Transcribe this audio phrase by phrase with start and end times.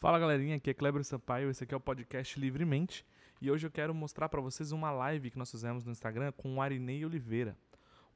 [0.00, 3.04] Fala galerinha, aqui é Kleber Sampaio, esse aqui é o podcast Livremente
[3.38, 6.54] e hoje eu quero mostrar para vocês uma live que nós fizemos no Instagram com
[6.54, 7.54] o Arinei Oliveira.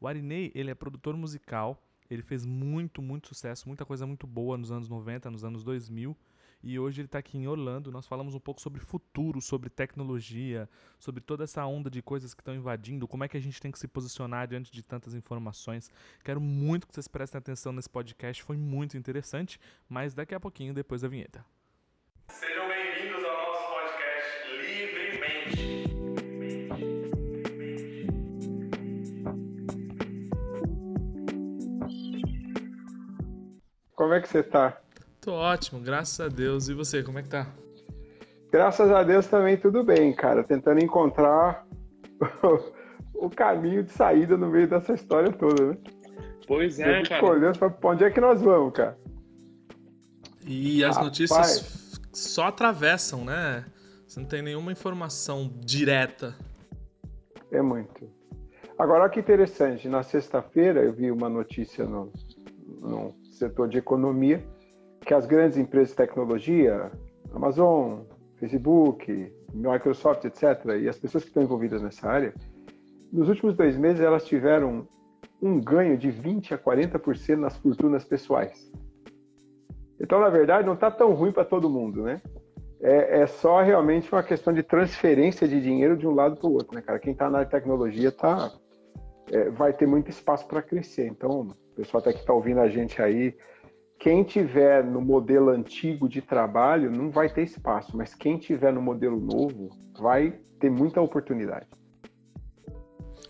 [0.01, 1.79] O Arinei, ele é produtor musical,
[2.09, 6.17] ele fez muito, muito sucesso, muita coisa muito boa nos anos 90, nos anos 2000
[6.63, 7.93] e hoje ele está aqui em Orlando.
[7.93, 10.67] Nós falamos um pouco sobre futuro, sobre tecnologia,
[10.99, 13.71] sobre toda essa onda de coisas que estão invadindo, como é que a gente tem
[13.71, 15.91] que se posicionar diante de tantas informações.
[16.25, 20.73] Quero muito que vocês prestem atenção nesse podcast, foi muito interessante, mas daqui a pouquinho,
[20.73, 21.45] depois da vinheta.
[33.95, 34.81] Como é que você tá?
[35.21, 36.69] Tô ótimo, graças a Deus.
[36.69, 37.47] E você, como é que tá?
[38.51, 40.45] Graças a Deus também tudo bem, cara.
[40.45, 41.67] Tentando encontrar
[43.15, 45.77] o caminho de saída no meio dessa história toda, né?
[46.47, 47.25] Pois é, cara.
[47.25, 48.99] olhando pra onde é que nós vamos, cara.
[50.47, 51.07] E as Rapaz.
[51.07, 53.65] notícias só atravessam, né?
[54.07, 56.37] Você não tem nenhuma informação direta.
[57.51, 58.09] É muito.
[58.79, 59.89] Agora, olha que interessante.
[59.89, 62.13] Na sexta-feira eu vi uma notícia no,
[62.81, 64.45] no setor de economia
[65.05, 66.91] que as grandes empresas de tecnologia,
[67.33, 68.01] Amazon,
[68.37, 72.35] Facebook, Microsoft, etc., e as pessoas que estão envolvidas nessa área,
[73.13, 74.89] nos últimos dois meses elas tiveram
[75.41, 78.73] um ganho de 20 a 40% nas fortunas pessoais.
[80.01, 82.21] Então, na verdade, não está tão ruim para todo mundo, né?
[82.81, 86.53] É, é só realmente uma questão de transferência de dinheiro de um lado para o
[86.53, 86.99] outro, né, cara?
[86.99, 88.53] Quem está na tecnologia tá,
[89.31, 91.07] é, vai ter muito espaço para crescer.
[91.07, 93.37] Então, o pessoal até que está ouvindo a gente aí,
[93.99, 98.81] quem tiver no modelo antigo de trabalho não vai ter espaço, mas quem tiver no
[98.81, 101.67] modelo novo vai ter muita oportunidade.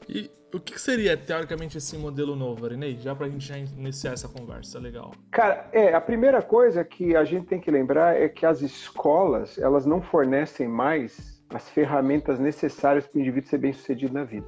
[0.09, 2.97] E o que seria, teoricamente, esse modelo novo, Arinei?
[2.99, 5.13] Já pra gente já iniciar essa conversa, legal.
[5.31, 9.59] Cara, é, a primeira coisa que a gente tem que lembrar é que as escolas,
[9.59, 14.47] elas não fornecem mais as ferramentas necessárias para o indivíduo ser bem sucedido na vida.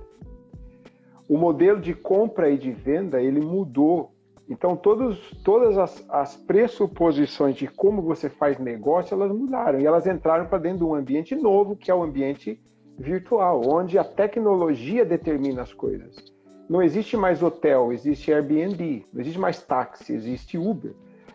[1.28, 4.12] O modelo de compra e de venda, ele mudou.
[4.48, 9.80] Então, todos, todas as, as pressuposições de como você faz negócio, elas mudaram.
[9.80, 12.60] E elas entraram para dentro de um ambiente novo, que é o ambiente
[12.98, 16.14] virtual, onde a tecnologia determina as coisas.
[16.68, 20.94] Não existe mais hotel, existe Airbnb, não existe mais táxi, existe Uber.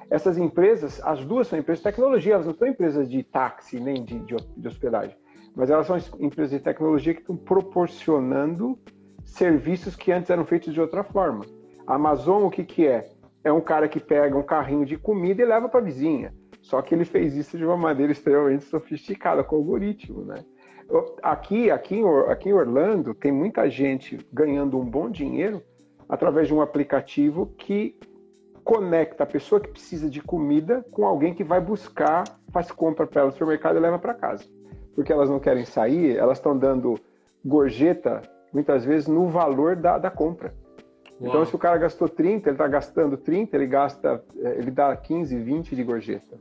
[0.10, 4.04] Essas empresas, as duas são empresas de tecnologia, elas não são empresas de táxi nem
[4.04, 5.16] de, de, de hospedagem,
[5.56, 8.78] mas elas são empresas de tecnologia que estão proporcionando
[9.24, 11.46] serviços que antes eram feitos de outra forma.
[11.88, 13.10] Amazon, o que, que é?
[13.44, 16.34] É um cara que pega um carrinho de comida e leva para a vizinha.
[16.62, 20.46] Só que ele fez isso de uma maneira extremamente sofisticada, com algoritmo, né?
[21.24, 25.64] Aqui, aqui, aqui em Orlando, tem muita gente ganhando um bom dinheiro
[26.08, 27.98] através de um aplicativo que
[28.64, 33.22] conecta a pessoa que precisa de comida com alguém que vai buscar, faz compra para
[33.22, 34.44] ela no supermercado e leva para casa.
[34.94, 37.00] Porque elas não querem sair, elas estão dando
[37.44, 38.22] gorjeta,
[38.54, 40.54] muitas vezes, no valor da, da compra.
[41.20, 41.46] Então, Uau.
[41.46, 45.38] se o cara gastou 30, ele está gastando 30, ele gasta, eh, ele dá 15,
[45.38, 46.38] 20 de gorjeta.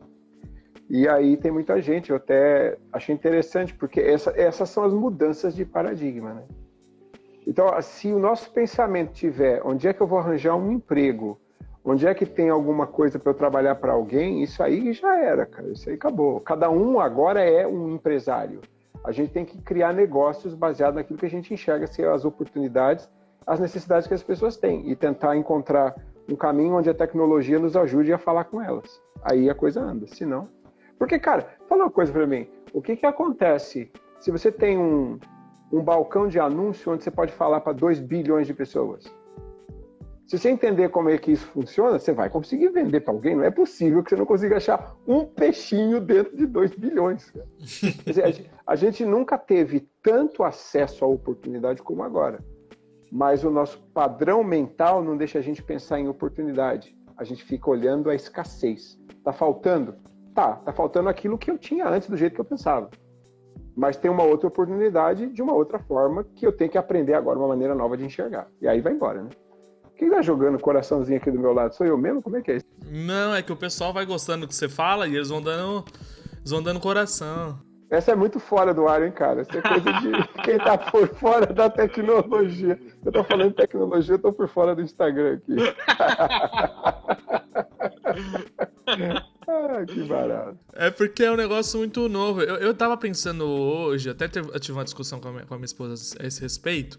[0.88, 5.54] E aí tem muita gente, eu até achei interessante, porque essa- essas são as mudanças
[5.54, 6.42] de paradigma, né?
[7.46, 11.38] Então, se o nosso pensamento tiver onde é que eu vou arranjar um emprego,
[11.84, 15.46] onde é que tem alguma coisa para eu trabalhar para alguém, isso aí já era,
[15.46, 16.40] cara, isso aí acabou.
[16.40, 18.60] Cada um agora é um empresário.
[19.04, 23.08] A gente tem que criar negócios baseados naquilo que a gente enxerga ser as oportunidades,
[23.46, 25.94] as necessidades que as pessoas têm e tentar encontrar
[26.28, 29.00] um caminho onde a tecnologia nos ajude a falar com elas.
[29.22, 30.48] Aí a coisa anda, se não...
[30.98, 35.18] Porque, cara, fala uma coisa para mim, o que que acontece se você tem um,
[35.72, 39.10] um balcão de anúncio onde você pode falar para 2 bilhões de pessoas?
[40.30, 43.34] Se você entender como é que isso funciona, você vai conseguir vender para alguém.
[43.34, 47.32] Não é possível que você não consiga achar um peixinho dentro de 2 bilhões.
[48.06, 52.38] dizer, a gente- a gente nunca teve tanto acesso à oportunidade como agora.
[53.10, 56.96] Mas o nosso padrão mental não deixa a gente pensar em oportunidade.
[57.16, 58.96] A gente fica olhando a escassez.
[59.24, 59.96] Tá faltando?
[60.32, 62.88] Tá, tá faltando aquilo que eu tinha antes do jeito que eu pensava.
[63.74, 67.36] Mas tem uma outra oportunidade de uma outra forma que eu tenho que aprender agora
[67.36, 68.46] uma maneira nova de enxergar.
[68.62, 69.30] E aí vai embora, né?
[70.00, 71.74] Quem tá jogando coraçãozinho aqui do meu lado?
[71.74, 72.22] Sou eu mesmo?
[72.22, 72.64] Como é que é isso?
[72.90, 75.84] Não, é que o pessoal vai gostando do que você fala e eles vão dando,
[76.38, 77.60] eles vão dando coração.
[77.90, 79.40] Essa é muito fora do ar, hein, cara?
[79.40, 80.12] Essa é coisa de
[80.44, 82.78] quem tá por fora da tecnologia.
[83.04, 85.56] Eu tô falando de tecnologia, eu tô por fora do Instagram aqui.
[89.48, 90.58] ah, que barato.
[90.72, 92.40] É porque é um negócio muito novo.
[92.42, 95.56] Eu, eu tava pensando hoje, até teve- tive uma discussão com a minha, com a
[95.56, 96.98] minha esposa a esse respeito,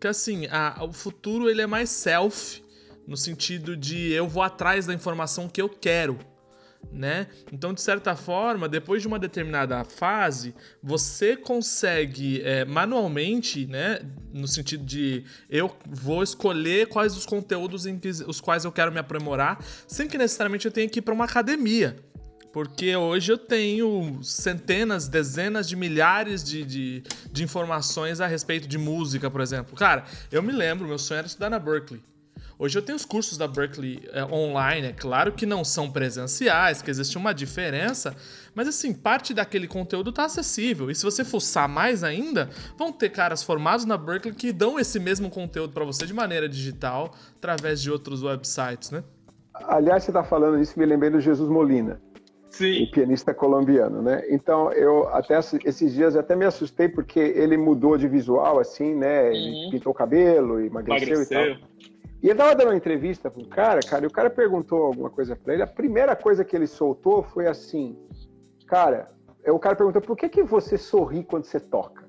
[0.00, 2.62] que assim, a- o futuro ele é mais self,
[3.06, 6.18] no sentido de eu vou atrás da informação que eu quero.
[6.90, 7.26] Né?
[7.52, 14.00] Então, de certa forma, depois de uma determinada fase, você consegue é, manualmente, né?
[14.32, 18.92] No sentido de eu vou escolher quais os conteúdos em que, os quais eu quero
[18.92, 21.96] me aprimorar, sem que necessariamente eu tenha que ir para uma academia.
[22.52, 27.02] Porque hoje eu tenho centenas, dezenas de milhares de, de,
[27.32, 29.74] de informações a respeito de música, por exemplo.
[29.74, 32.02] Cara, eu me lembro, meu sonho era estudar na Berkeley.
[32.58, 36.80] Hoje eu tenho os cursos da Berkeley é, online, é claro que não são presenciais,
[36.82, 38.14] que existe uma diferença,
[38.54, 40.90] mas assim, parte daquele conteúdo está acessível.
[40.90, 45.00] E se você fuçar mais ainda, vão ter caras formados na Berkeley que dão esse
[45.00, 49.02] mesmo conteúdo para você de maneira digital, através de outros websites, né?
[49.54, 52.00] Aliás, você está falando isso, me lembrei do Jesus Molina.
[52.50, 52.82] Sim.
[52.84, 54.24] o pianista colombiano, né?
[54.28, 59.34] Então eu até esses dias até me assustei porque ele mudou de visual assim, né?
[59.34, 59.70] Ele Uhum.
[59.70, 61.56] pintou o cabelo, emagreceu, e Emagreceu.
[61.58, 61.68] tal.
[62.22, 65.34] E ele tava dando uma entrevista pro cara, cara, e o cara perguntou alguma coisa
[65.34, 65.62] pra ele.
[65.62, 67.98] A primeira coisa que ele soltou foi assim,
[68.66, 69.10] cara,
[69.44, 72.08] o cara perguntou por que que você sorri quando você toca?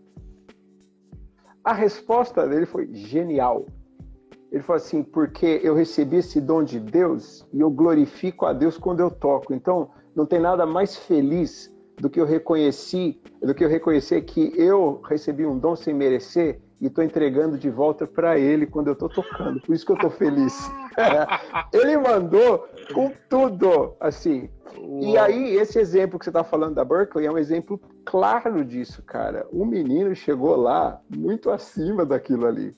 [1.63, 3.65] A resposta dele foi genial.
[4.51, 8.77] Ele falou assim, porque eu recebi esse dom de Deus e eu glorifico a Deus
[8.77, 9.51] quando eu toco.
[9.51, 14.53] Então, não tem nada mais feliz do que eu reconheci, do que eu reconhecer que
[14.55, 18.93] eu recebi um dom sem merecer e estou entregando de volta para Ele quando eu
[18.93, 19.61] estou tocando.
[19.61, 20.69] Por isso que eu estou feliz.
[21.71, 24.49] Ele mandou com tudo, assim.
[24.99, 29.01] E aí, esse exemplo que você está falando da Berkeley é um exemplo claro disso,
[29.01, 29.47] cara.
[29.49, 32.75] O menino chegou lá muito acima daquilo ali.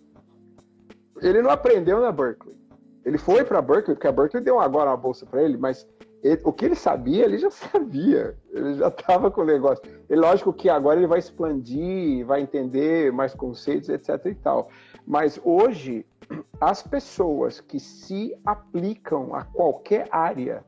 [1.20, 2.56] Ele não aprendeu na Berkeley.
[3.04, 5.88] Ele foi para Berkeley, porque a Berkeley deu agora uma bolsa para ele, mas
[6.26, 8.36] ele- o que ele sabia, ele já sabia.
[8.52, 9.84] Ele já estava com o negócio.
[10.10, 14.70] E lógico que agora ele vai expandir, vai entender mais conceitos, etc e tal.
[15.06, 16.04] Mas hoje,
[16.60, 20.66] as pessoas que se aplicam a qualquer área,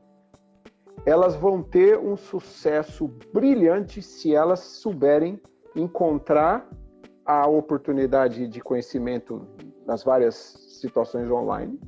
[1.04, 5.40] elas vão ter um sucesso brilhante se elas souberem
[5.74, 6.68] encontrar
[7.24, 9.46] a oportunidade de conhecimento
[9.86, 10.34] nas várias
[10.80, 11.78] situações online,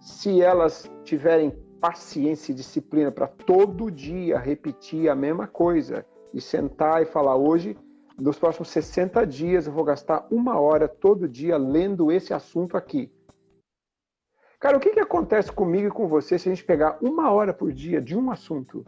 [0.00, 7.02] se elas tiverem paciência e disciplina para todo dia repetir a mesma coisa e sentar
[7.02, 7.76] e falar hoje,
[8.18, 13.10] nos próximos 60 dias eu vou gastar uma hora todo dia lendo esse assunto aqui.
[14.60, 17.54] Cara, o que, que acontece comigo e com você se a gente pegar uma hora
[17.54, 18.84] por dia de um assunto?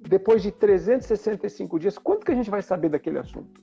[0.00, 3.62] Depois de 365 dias, quanto que a gente vai saber daquele assunto?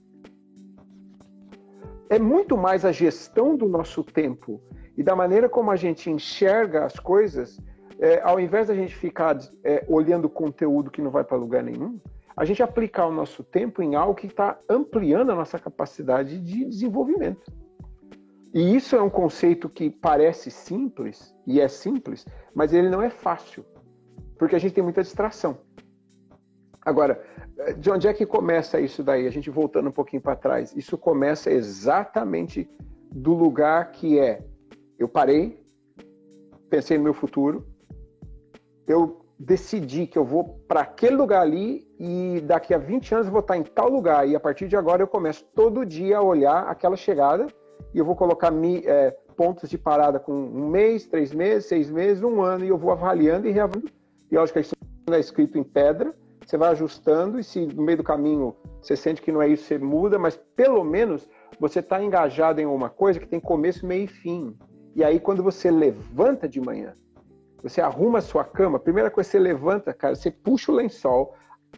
[2.10, 4.62] É muito mais a gestão do nosso tempo
[4.96, 7.60] e da maneira como a gente enxerga as coisas,
[8.02, 12.00] é, ao invés da gente ficar é, olhando conteúdo que não vai para lugar nenhum,
[12.36, 16.66] a gente aplicar o nosso tempo em algo que está ampliando a nossa capacidade de
[16.66, 17.54] desenvolvimento.
[18.52, 22.26] E isso é um conceito que parece simples, e é simples,
[22.56, 23.64] mas ele não é fácil,
[24.38, 25.60] porque a gente tem muita distração.
[26.84, 27.24] Agora,
[27.78, 29.28] de onde é que começa isso daí?
[29.28, 30.76] A gente voltando um pouquinho para trás.
[30.76, 32.68] Isso começa exatamente
[33.12, 34.44] do lugar que é:
[34.98, 35.64] eu parei,
[36.68, 37.71] pensei no meu futuro,
[38.92, 43.32] eu decidi que eu vou para aquele lugar ali e daqui a 20 anos eu
[43.32, 44.28] vou estar em tal lugar.
[44.28, 47.48] E a partir de agora eu começo todo dia a olhar aquela chegada
[47.94, 51.90] e eu vou colocar mi, é, pontos de parada com um mês, três meses, seis
[51.90, 53.92] meses, um ano, e eu vou avaliando e reavaliando.
[54.30, 54.76] E lógico que isso
[55.08, 56.14] não é escrito em pedra,
[56.46, 59.64] você vai ajustando e se no meio do caminho você sente que não é isso,
[59.64, 61.28] você muda, mas pelo menos
[61.60, 64.56] você está engajado em uma coisa que tem começo, meio e fim.
[64.96, 66.94] E aí quando você levanta de manhã,
[67.62, 71.36] você arruma a sua cama, primeira coisa você levanta, cara, você puxa o lençol,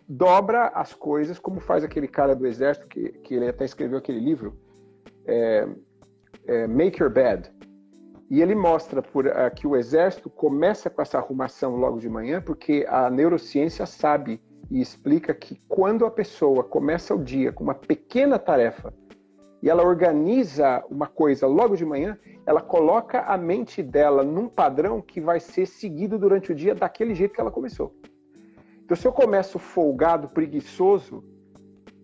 [0.07, 4.19] dobra as coisas, como faz aquele cara do exército, que, que ele até escreveu aquele
[4.19, 4.57] livro,
[5.25, 5.67] é,
[6.45, 7.51] é, Make Your Bed.
[8.29, 12.41] E ele mostra por, uh, que o exército começa com essa arrumação logo de manhã,
[12.41, 17.75] porque a neurociência sabe e explica que quando a pessoa começa o dia com uma
[17.75, 18.93] pequena tarefa
[19.61, 25.01] e ela organiza uma coisa logo de manhã, ela coloca a mente dela num padrão
[25.01, 27.95] que vai ser seguido durante o dia daquele jeito que ela começou.
[28.83, 31.23] Então, se eu começo folgado, preguiçoso,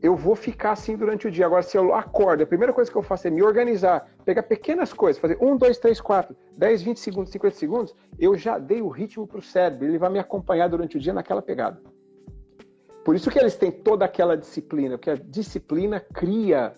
[0.02, 1.46] eu vou ficar assim durante o dia.
[1.46, 4.94] Agora, se eu acordo, a primeira coisa que eu faço é me organizar, pegar pequenas
[4.94, 8.88] coisas, fazer 1, 2, 3, 4, 10, 20 segundos, 50 segundos, eu já dei o
[8.88, 11.82] ritmo para o cérebro, ele vai me acompanhar durante o dia naquela pegada.
[13.04, 16.78] Por isso que eles têm toda aquela disciplina, porque a disciplina cria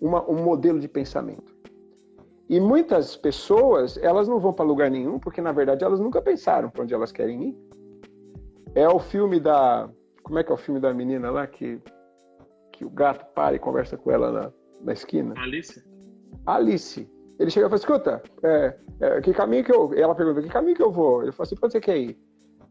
[0.00, 1.55] uma, um modelo de pensamento.
[2.48, 6.70] E muitas pessoas, elas não vão para lugar nenhum, porque na verdade elas nunca pensaram
[6.70, 7.58] para onde elas querem ir.
[8.74, 9.90] É o filme da.
[10.22, 11.80] Como é que é o filme da menina lá que,
[12.72, 15.34] que o gato para e conversa com ela na, na esquina?
[15.38, 15.82] Alice?
[16.46, 17.10] Alice.
[17.38, 19.92] Ele chega e fala: escuta, é, é, que caminho que eu.
[19.94, 21.22] Ela pergunta: que caminho que eu vou?
[21.22, 22.18] Ele fala assim: pra onde você quer ir?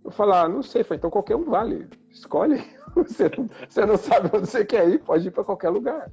[0.05, 2.63] Eu falar, ah, não sei, falei, então qualquer um vale, escolhe.
[2.95, 6.09] Você não, você não sabe onde você quer ir, pode ir para qualquer lugar.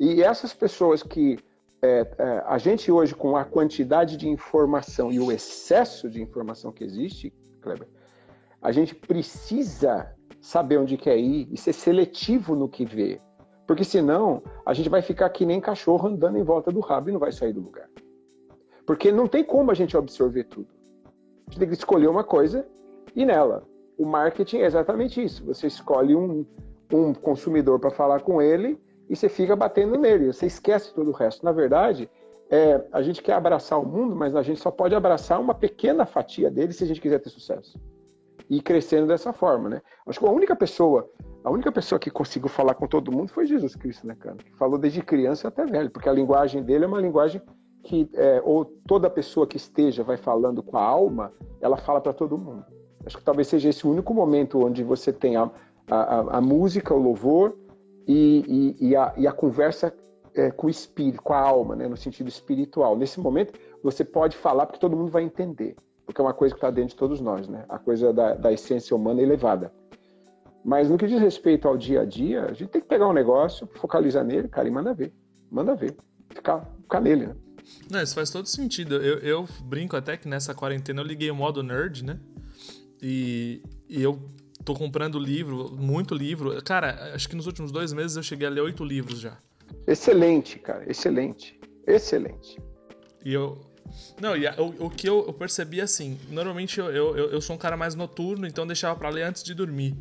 [0.00, 1.38] E essas pessoas que
[1.82, 6.70] é, é, a gente hoje, com a quantidade de informação e o excesso de informação
[6.70, 7.88] que existe, Kleber,
[8.60, 13.20] a gente precisa saber onde quer ir e ser seletivo no que vê.
[13.66, 17.12] Porque senão a gente vai ficar que nem cachorro andando em volta do rabo e
[17.12, 17.88] não vai sair do lugar.
[18.86, 20.68] Porque não tem como a gente absorver tudo.
[21.06, 22.66] A gente tem que escolher uma coisa
[23.14, 23.66] e nela.
[23.98, 25.44] O marketing é exatamente isso.
[25.46, 26.46] Você escolhe um,
[26.92, 28.80] um consumidor para falar com ele
[29.12, 30.32] e você fica batendo nele.
[30.32, 31.44] Você esquece todo o resto.
[31.44, 32.08] Na verdade,
[32.48, 36.06] é, a gente quer abraçar o mundo, mas a gente só pode abraçar uma pequena
[36.06, 37.78] fatia dele se a gente quiser ter sucesso.
[38.48, 39.82] E crescendo dessa forma, né?
[40.06, 41.10] Acho que a única pessoa,
[41.44, 44.36] a única pessoa que conseguiu falar com todo mundo foi Jesus Cristo, né, cara?
[44.36, 47.42] Que falou desde criança até velho, porque a linguagem dele é uma linguagem
[47.84, 52.14] que é, ou toda pessoa que esteja vai falando com a alma, ela fala para
[52.14, 52.64] todo mundo.
[53.04, 55.50] Acho que talvez seja esse o único momento onde você tem a,
[55.90, 57.58] a, a música, o louvor
[58.06, 59.94] e, e, e, a, e a, conversa
[60.34, 62.96] é, com o espírito, com a alma, né, no sentido espiritual.
[62.96, 66.58] Nesse momento, você pode falar porque todo mundo vai entender, porque é uma coisa que
[66.58, 67.64] está dentro de todos nós, né?
[67.68, 69.72] a coisa da, da essência humana elevada.
[70.64, 73.12] Mas no que diz respeito ao dia a dia, a gente tem que pegar um
[73.12, 75.12] negócio, focalizar nele, cara, e manda ver.
[75.50, 75.96] Manda ver.
[76.30, 77.36] Ficar, ficar nele, né?
[77.90, 78.96] Não, isso faz todo sentido.
[78.96, 82.18] Eu, eu brinco até que nessa quarentena eu liguei o modo nerd, né?
[83.02, 84.18] E, e eu
[84.64, 86.60] tô comprando livro, muito livro.
[86.62, 89.38] Cara, acho que nos últimos dois meses eu cheguei a ler oito livros já.
[89.86, 91.58] Excelente, cara, excelente.
[91.86, 92.60] Excelente.
[93.24, 93.60] E eu.
[94.20, 97.58] Não, e o, o que eu, eu, percebi assim, normalmente eu, eu, eu sou um
[97.58, 99.94] cara mais noturno, então eu deixava para ler antes de dormir.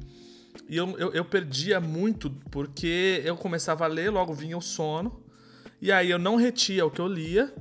[0.69, 5.21] E eu, eu, eu perdia muito porque eu começava a ler, logo vinha o sono,
[5.81, 7.53] e aí eu não retia o que eu lia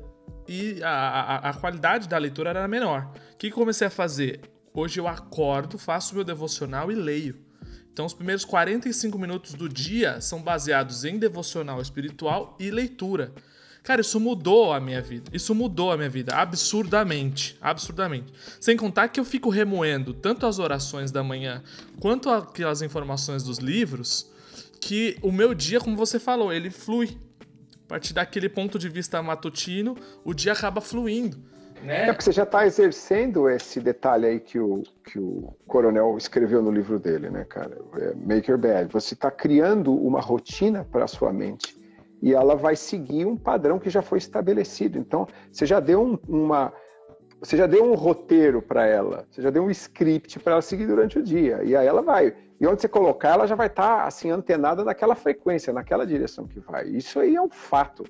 [0.46, 3.10] e a, a, a qualidade da leitura era menor.
[3.32, 4.40] O que, que eu comecei a fazer?
[4.80, 7.36] Hoje eu acordo, faço meu devocional e leio.
[7.92, 13.30] Então, os primeiros 45 minutos do dia são baseados em devocional espiritual e leitura.
[13.82, 15.30] Cara, isso mudou a minha vida.
[15.34, 17.58] Isso mudou a minha vida absurdamente.
[17.60, 18.32] Absurdamente.
[18.58, 21.62] Sem contar que eu fico remoendo tanto as orações da manhã
[22.00, 24.30] quanto aquelas informações dos livros,
[24.80, 27.18] que o meu dia, como você falou, ele flui.
[27.84, 29.94] A partir daquele ponto de vista matutino,
[30.24, 31.50] o dia acaba fluindo.
[31.82, 32.02] Né?
[32.02, 36.62] É porque você já está exercendo esse detalhe aí que o, que o coronel escreveu
[36.62, 37.78] no livro dele, né, cara?
[37.98, 38.92] É Make Your Bed.
[38.92, 41.80] Você está criando uma rotina para sua mente
[42.22, 44.98] e ela vai seguir um padrão que já foi estabelecido.
[44.98, 46.72] Então, você já deu um, uma.
[47.40, 50.86] Você já deu um roteiro para ela, você já deu um script para ela seguir
[50.86, 51.62] durante o dia.
[51.64, 52.34] E aí ela vai.
[52.60, 56.46] E onde você colocar, ela já vai estar tá, assim antenada naquela frequência, naquela direção
[56.46, 56.86] que vai.
[56.88, 58.04] Isso aí é um fato.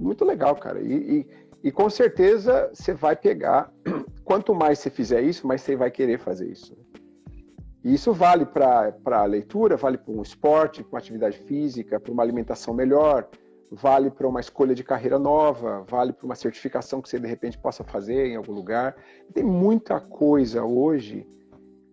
[0.00, 0.80] Muito legal, cara.
[0.80, 1.26] E, e
[1.64, 3.72] e com certeza você vai pegar,
[4.22, 6.76] quanto mais você fizer isso, mais você vai querer fazer isso.
[7.82, 12.12] E isso vale para a leitura, vale para um esporte, para uma atividade física, para
[12.12, 13.26] uma alimentação melhor,
[13.70, 17.58] vale para uma escolha de carreira nova, vale para uma certificação que você de repente
[17.58, 18.94] possa fazer em algum lugar.
[19.32, 21.26] Tem muita coisa hoje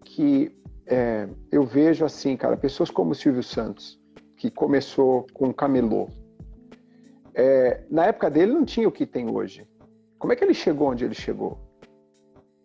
[0.03, 0.53] que
[0.85, 3.97] é, eu vejo assim, cara, pessoas como o Silvio Santos,
[4.35, 6.09] que começou com camelô,
[7.33, 9.67] é, na época dele não tinha o que tem hoje.
[10.17, 11.57] Como é que ele chegou onde ele chegou?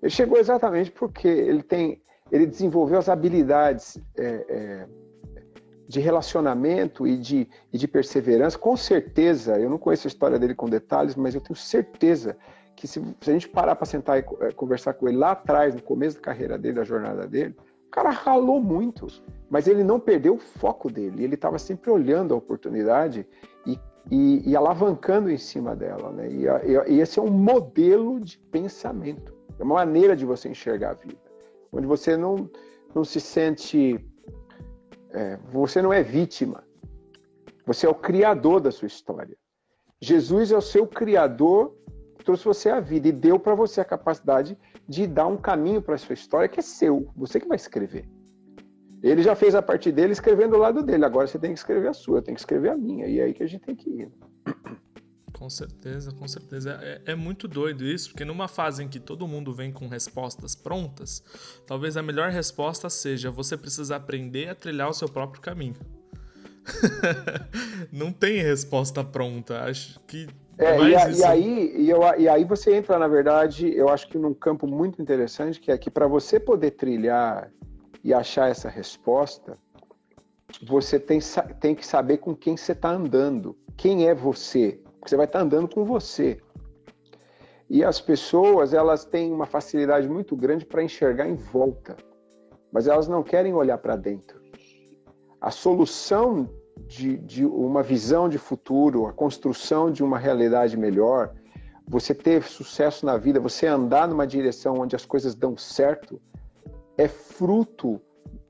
[0.03, 4.89] Ele chegou exatamente porque ele tem, ele desenvolveu as habilidades é, é,
[5.89, 8.59] de relacionamento e de, e de perseverança.
[8.59, 12.37] Com certeza, eu não conheço a história dele com detalhes, mas eu tenho certeza
[12.75, 15.75] que se, se a gente parar para sentar e é, conversar com ele lá atrás,
[15.75, 17.57] no começo da carreira dele, da jornada dele,
[17.87, 19.07] o cara ralou muito,
[19.49, 21.25] mas ele não perdeu o foco dele.
[21.25, 23.27] Ele estava sempre olhando a oportunidade
[24.11, 26.11] e e, e alavancando em cima dela.
[26.13, 26.29] Né?
[26.31, 30.95] E, e, esse é um modelo de pensamento, é uma maneira de você enxergar a
[30.95, 31.21] vida,
[31.73, 32.49] onde você não,
[32.95, 34.05] não se sente.
[35.11, 36.63] É, você não é vítima,
[37.65, 39.37] você é o criador da sua história.
[39.99, 41.75] Jesus é o seu criador,
[42.23, 45.95] trouxe você a vida e deu para você a capacidade de dar um caminho para
[45.95, 48.07] a sua história que é seu, você que vai escrever.
[49.03, 51.05] Ele já fez a parte dele escrevendo do lado dele.
[51.05, 53.07] Agora você tem que escrever a sua, tem que escrever a minha.
[53.07, 54.11] E é aí que a gente tem que ir.
[55.33, 56.79] Com certeza, com certeza.
[56.83, 60.55] É, é, muito doido isso, porque numa fase em que todo mundo vem com respostas
[60.55, 61.23] prontas,
[61.67, 65.77] talvez a melhor resposta seja você precisa aprender a trilhar o seu próprio caminho.
[67.93, 69.63] Não tem resposta pronta.
[69.65, 70.27] Acho que.
[70.59, 74.09] É, e, a, e, aí, e, eu, e aí você entra, na verdade, eu acho
[74.09, 77.53] que num campo muito interessante, que é que para você poder trilhar
[78.07, 79.59] e achar essa resposta,
[80.65, 81.19] você tem,
[81.59, 83.59] tem que saber com quem você está andando.
[83.77, 84.81] Quem é você?
[85.01, 86.41] Porque você vai estar tá andando com você.
[87.69, 91.97] E as pessoas, elas têm uma facilidade muito grande para enxergar em volta.
[92.71, 94.41] mas elas não querem olhar para dentro.
[95.41, 96.49] A solução
[96.87, 101.35] de, de uma visão de futuro, a construção de uma realidade melhor,
[101.89, 106.21] você ter sucesso na vida, você andar numa direção onde as coisas dão certo,
[106.99, 108.01] é fruto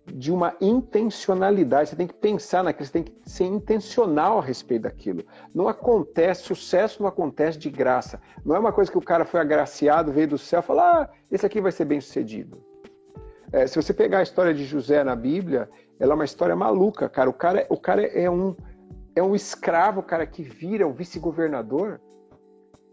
[0.06, 1.90] de uma intencionalidade.
[1.90, 5.24] Você tem que pensar naquilo, você tem que ser intencional a respeito daquilo.
[5.54, 8.20] Não acontece, sucesso não acontece de graça.
[8.44, 11.10] Não é uma coisa que o cara foi agraciado, veio do céu e falou: ah,
[11.30, 12.62] esse aqui vai ser bem sucedido.
[13.52, 17.08] É, se você pegar a história de José na Bíblia, ela é uma história maluca,
[17.08, 17.30] cara.
[17.30, 18.56] O cara, o cara é um
[19.14, 22.00] é um escravo, cara, que vira um vice-governador.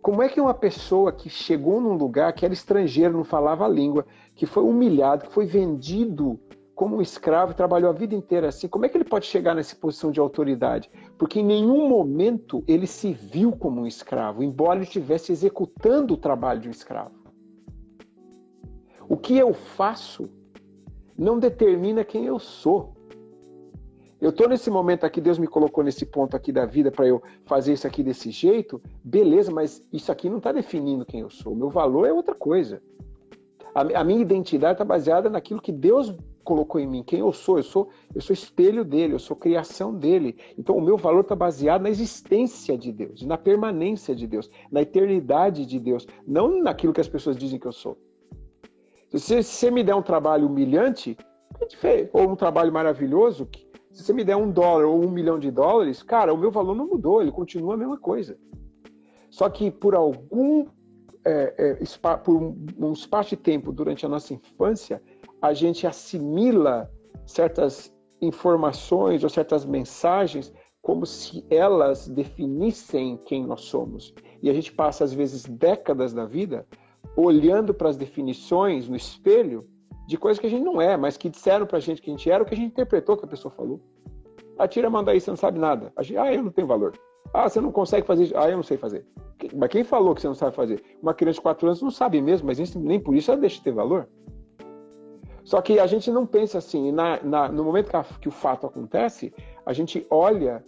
[0.04, 3.70] Como é que uma pessoa que chegou num lugar que era estrangeiro, não falava a
[3.70, 4.06] língua,
[4.36, 6.38] que foi humilhado, que foi vendido
[6.76, 9.78] como um escravo, trabalhou a vida inteira assim, como é que ele pode chegar nessa
[9.78, 10.92] posição de autoridade?
[11.18, 16.18] Porque em nenhum momento ele se viu como um escravo, embora ele estivesse executando o
[16.18, 17.16] trabalho de um escravo.
[19.08, 20.30] O que eu faço
[21.18, 22.94] não determina quem eu sou.
[24.24, 27.22] Eu estou nesse momento aqui, Deus me colocou nesse ponto aqui da vida para eu
[27.44, 31.54] fazer isso aqui desse jeito, beleza, mas isso aqui não está definindo quem eu sou.
[31.54, 32.82] Meu valor é outra coisa.
[33.76, 37.58] A, a minha identidade está baseada naquilo que Deus colocou em mim, quem eu sou.
[37.58, 40.38] Eu sou, eu sou espelho dele, eu sou criação dele.
[40.58, 44.84] Então o meu valor está baseado na existência de Deus, na permanência de Deus, na
[44.84, 47.98] eternidade de Deus, não naquilo que as pessoas dizem que eu sou.
[49.14, 51.18] Se você me der um trabalho humilhante,
[52.14, 53.50] ou um trabalho maravilhoso,
[53.94, 56.76] se você me der um dólar ou um milhão de dólares, cara, o meu valor
[56.76, 58.36] não mudou, ele continua a mesma coisa.
[59.30, 60.66] Só que por algum
[61.26, 65.02] é, é, por um espaço de tempo durante a nossa infância,
[65.42, 66.92] a gente assimila
[67.26, 74.14] certas informações ou certas mensagens como se elas definissem quem nós somos.
[74.42, 76.68] E a gente passa, às vezes, décadas da vida
[77.16, 79.68] olhando para as definições no espelho
[80.08, 82.14] de coisas que a gente não é, mas que disseram para a gente que a
[82.14, 83.80] gente era, o que a gente interpretou que a pessoa falou.
[84.58, 85.92] Atira, manda aí, você não sabe nada.
[86.02, 86.94] Gente, ah, eu não tenho valor.
[87.34, 88.38] Ah, você não consegue fazer isso.
[88.38, 89.06] Ah, eu não sei fazer.
[89.56, 90.84] Mas quem falou que você não sabe fazer?
[91.02, 93.64] Uma criança de 4 anos não sabe mesmo, mas nem por isso ela deixa de
[93.64, 94.08] ter valor.
[95.44, 96.92] Só que a gente não pensa assim.
[96.92, 99.34] Na, na, no momento que, a, que o fato acontece,
[99.66, 100.64] a gente olha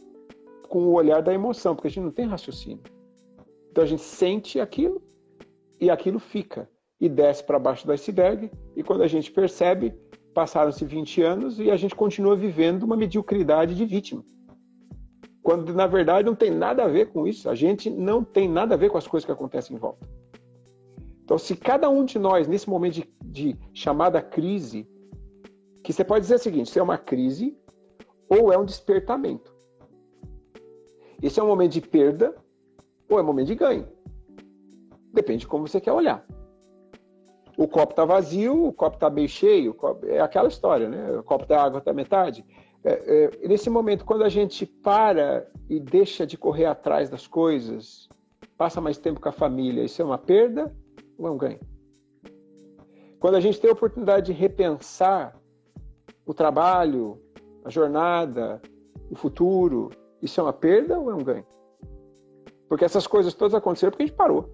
[0.67, 2.83] com o olhar da emoção, porque a gente não tem raciocínio.
[3.69, 5.01] Então a gente sente aquilo
[5.79, 6.67] e aquilo fica
[6.99, 8.51] e desce para baixo do iceberg.
[8.75, 9.93] E quando a gente percebe,
[10.33, 14.23] passaram-se 20 anos e a gente continua vivendo uma mediocridade de vítima.
[15.41, 17.49] Quando na verdade não tem nada a ver com isso.
[17.49, 20.07] A gente não tem nada a ver com as coisas que acontecem em volta.
[21.23, 24.87] Então, se cada um de nós, nesse momento de, de chamada crise,
[25.83, 27.57] que você pode dizer o seguinte: se é uma crise
[28.29, 29.55] ou é um despertamento.
[31.21, 32.35] Esse é um momento de perda
[33.09, 33.87] ou é um momento de ganho.
[35.13, 36.25] Depende de como você quer olhar.
[37.57, 41.17] O copo está vazio, o copo está meio cheio, é aquela história, né?
[41.17, 42.45] O copo da água está metade.
[42.83, 48.07] É, é, nesse momento, quando a gente para e deixa de correr atrás das coisas,
[48.57, 50.71] passa mais tempo com a família, isso é uma perda
[51.17, 51.59] ou é um ganho?
[53.19, 55.35] Quando a gente tem a oportunidade de repensar
[56.25, 57.19] o trabalho,
[57.63, 58.61] a jornada,
[59.09, 59.89] o futuro,
[60.21, 61.45] isso é uma perda ou é um ganho?
[62.69, 64.49] Porque essas coisas todas aconteceram porque a gente parou.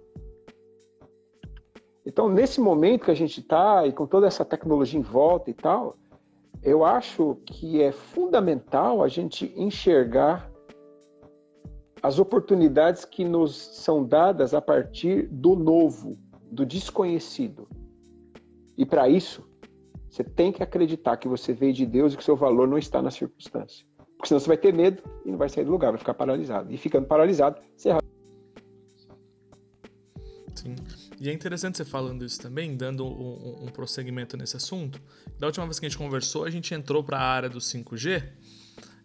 [2.06, 5.54] Então, nesse momento que a gente está, e com toda essa tecnologia em volta e
[5.54, 5.98] tal,
[6.64, 10.52] eu acho que é fundamental a gente enxergar
[12.02, 16.18] as oportunidades que nos são dadas a partir do novo,
[16.52, 17.68] do desconhecido.
[18.76, 19.48] E para isso,
[20.10, 23.02] você tem que acreditar que você veio de Deus e que seu valor não está
[23.02, 23.86] na circunstância.
[24.18, 26.72] Porque senão você vai ter medo e não vai sair do lugar, vai ficar paralisado.
[26.72, 27.90] E ficando paralisado, você
[31.22, 35.00] E é interessante você falando isso também, dando um, um, prosseguimento nesse assunto.
[35.38, 38.28] Da última vez que a gente conversou, a gente entrou para a área do 5G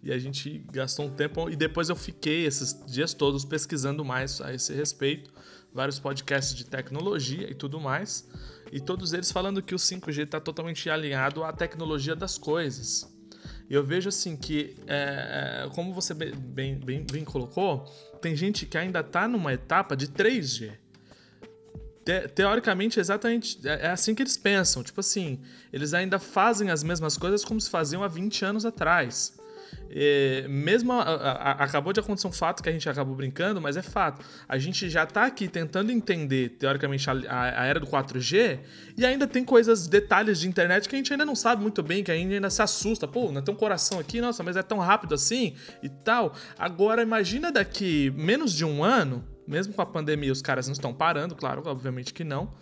[0.02, 1.50] e a gente gastou um tempo.
[1.50, 5.30] E depois eu fiquei esses dias todos pesquisando mais a esse respeito,
[5.74, 8.26] vários podcasts de tecnologia e tudo mais.
[8.72, 13.14] E todos eles falando que o 5G está totalmente alinhado à tecnologia das coisas.
[13.68, 17.84] E eu vejo assim que, é, é como você bem, bem, bem colocou,
[18.22, 20.85] tem gente que ainda está numa etapa de 3G
[22.06, 24.82] te, teoricamente, exatamente é, é assim que eles pensam.
[24.84, 25.40] Tipo assim,
[25.72, 29.36] eles ainda fazem as mesmas coisas como se faziam há 20 anos atrás.
[29.90, 33.76] É, mesmo a, a, acabou de acontecer um fato que a gente acabou brincando, mas
[33.76, 34.24] é fato.
[34.48, 38.60] A gente já está aqui tentando entender, teoricamente, a, a, era do 4G
[38.96, 42.04] e ainda tem coisas, detalhes de internet que a gente ainda não sabe muito bem,
[42.04, 43.08] que a gente ainda se assusta.
[43.08, 46.34] Pô, não tem um coração aqui, nossa, mas é tão rápido assim e tal.
[46.56, 50.92] Agora, imagina daqui menos de um ano mesmo com a pandemia, os caras não estão
[50.92, 52.52] parando, claro, obviamente que não.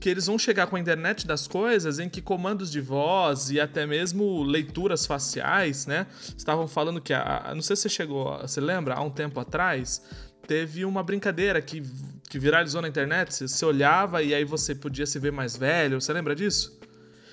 [0.00, 3.60] que eles vão chegar com a internet das coisas em que comandos de voz e
[3.60, 6.06] até mesmo leituras faciais, né?
[6.36, 10.02] Estavam falando que a, não sei se você chegou, você lembra, há um tempo atrás,
[10.46, 11.82] teve uma brincadeira que,
[12.28, 16.12] que viralizou na internet, você olhava e aí você podia se ver mais velho, você
[16.12, 16.78] lembra disso?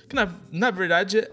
[0.08, 1.28] Que na, na verdade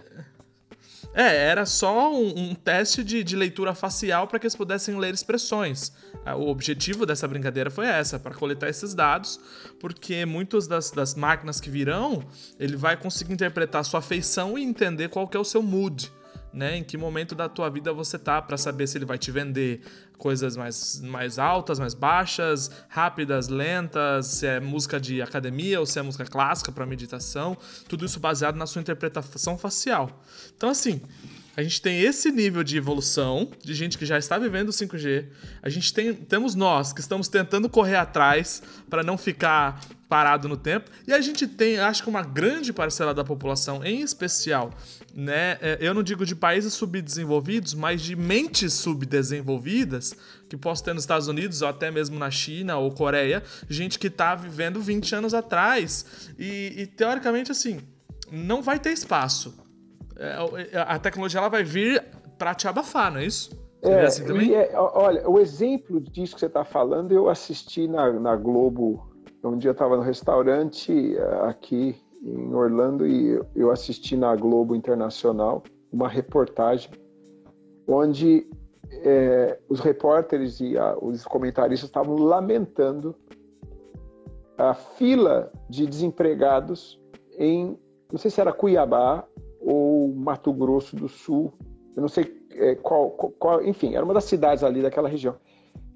[1.14, 5.92] era só um, um teste de, de, leitura facial para que eles pudessem ler expressões.
[6.24, 9.40] Ah, o objetivo dessa brincadeira foi essa, para coletar esses dados,
[9.80, 12.24] porque muitas das, máquinas que virão,
[12.58, 16.12] ele vai conseguir interpretar sua feição e entender qual que é o seu mood
[16.52, 16.76] né?
[16.76, 19.82] Em que momento da tua vida você tá para saber se ele vai te vender
[20.18, 25.98] coisas mais, mais altas, mais baixas, rápidas, lentas, se é música de academia ou se
[25.98, 27.57] é música clássica para meditação,
[27.88, 30.22] tudo isso baseado na sua interpretação facial.
[30.57, 31.00] Então assim,
[31.57, 35.26] a gente tem esse nível de evolução de gente que já está vivendo o 5G.
[35.62, 40.57] A gente tem temos nós que estamos tentando correr atrás para não ficar parado no
[40.57, 40.90] tempo.
[41.07, 44.70] E a gente tem, acho que uma grande parcela da população, em especial,
[45.18, 50.14] né, é, eu não digo de países subdesenvolvidos, mas de mentes subdesenvolvidas,
[50.48, 54.07] que posso ter nos Estados Unidos ou até mesmo na China ou Coreia, gente que
[54.07, 56.31] está vivendo 20 anos atrás.
[56.38, 57.81] E, e teoricamente, assim,
[58.31, 59.66] não vai ter espaço
[60.18, 62.04] é, é, a tecnologia ela vai vir
[62.37, 63.50] para te abafar, não é isso?
[63.81, 64.52] Você é, assim também?
[64.52, 69.07] É, olha, o exemplo disso que você está falando, eu assisti na, na Globo.
[69.44, 74.74] Um dia eu estava no restaurante é, aqui em Orlando e eu assisti na Globo
[74.74, 76.90] Internacional uma reportagem
[77.87, 78.46] onde
[78.90, 83.14] é, os repórteres e a, os comentaristas estavam lamentando
[84.57, 87.00] a fila de desempregados
[87.38, 87.78] em,
[88.11, 89.24] não sei se era Cuiabá
[89.61, 91.52] ou Mato Grosso do Sul,
[91.94, 95.37] eu não sei é, qual, qual, enfim, era uma das cidades ali daquela região.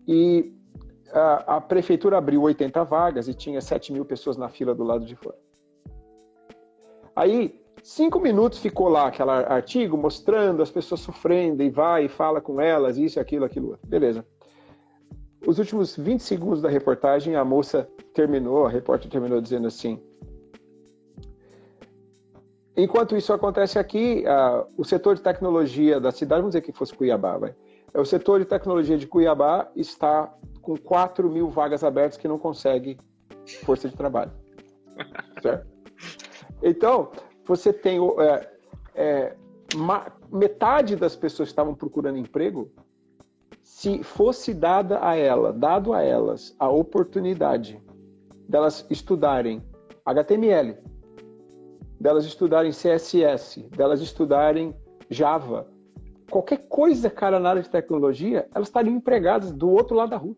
[0.06, 0.54] E
[1.12, 5.04] a, a, prefeitura abriu 80 vagas e tinha 7 mil pessoas na fila do lado
[5.04, 5.36] de fora.
[7.22, 7.54] Aí,
[7.84, 12.60] cinco minutos ficou lá aquele artigo mostrando as pessoas sofrendo e vai e fala com
[12.60, 13.78] elas, isso, aquilo, aquilo.
[13.86, 14.26] Beleza.
[15.46, 20.02] Os últimos 20 segundos da reportagem, a moça terminou, a repórter terminou dizendo assim:
[22.76, 26.92] Enquanto isso acontece aqui, uh, o setor de tecnologia da cidade, vamos dizer que fosse
[26.92, 27.54] Cuiabá, vai.
[27.94, 32.38] É, o setor de tecnologia de Cuiabá está com 4 mil vagas abertas que não
[32.38, 32.98] consegue
[33.64, 34.32] força de trabalho.
[35.40, 35.81] certo?
[36.60, 37.10] Então,
[37.44, 38.50] você tem é,
[38.94, 39.36] é,
[40.30, 42.70] metade das pessoas que estavam procurando emprego,
[43.62, 47.80] se fosse dada a ela, dado a elas a oportunidade
[48.48, 49.62] delas estudarem
[50.04, 50.76] HTML,
[52.00, 54.74] delas estudarem CSS, delas estudarem
[55.08, 55.68] Java,
[56.30, 60.36] qualquer coisa, cara, na área de tecnologia, elas estariam empregadas do outro lado da rua.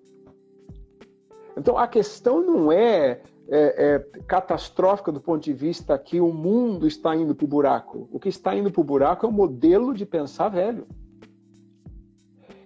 [1.57, 6.87] Então, a questão não é, é, é catastrófica do ponto de vista que o mundo
[6.87, 8.09] está indo para o buraco.
[8.11, 10.87] O que está indo para o buraco é o modelo de pensar velho.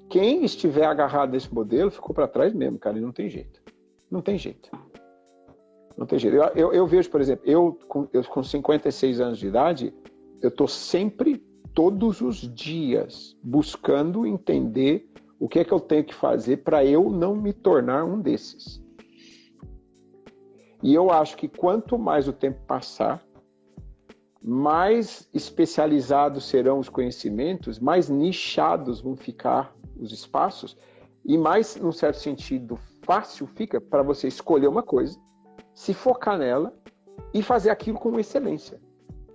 [0.08, 3.60] Quem estiver agarrado a esse modelo ficou para trás mesmo, cara, e não tem jeito.
[4.10, 4.70] Não tem jeito.
[5.96, 6.36] Não tem jeito.
[6.36, 9.94] Eu, eu, eu vejo, por exemplo, eu com, eu com 56 anos de idade,
[10.40, 16.14] eu estou sempre, todos os dias, buscando entender o que é que eu tenho que
[16.14, 18.82] fazer para eu não me tornar um desses.
[20.82, 23.22] E eu acho que quanto mais o tempo passar,
[24.40, 30.76] mais especializados serão os conhecimentos, mais nichados vão ficar os espaços
[31.24, 35.18] e mais, num certo sentido, fácil fica para você escolher uma coisa
[35.74, 36.74] se focar nela
[37.32, 38.80] e fazer aquilo com excelência.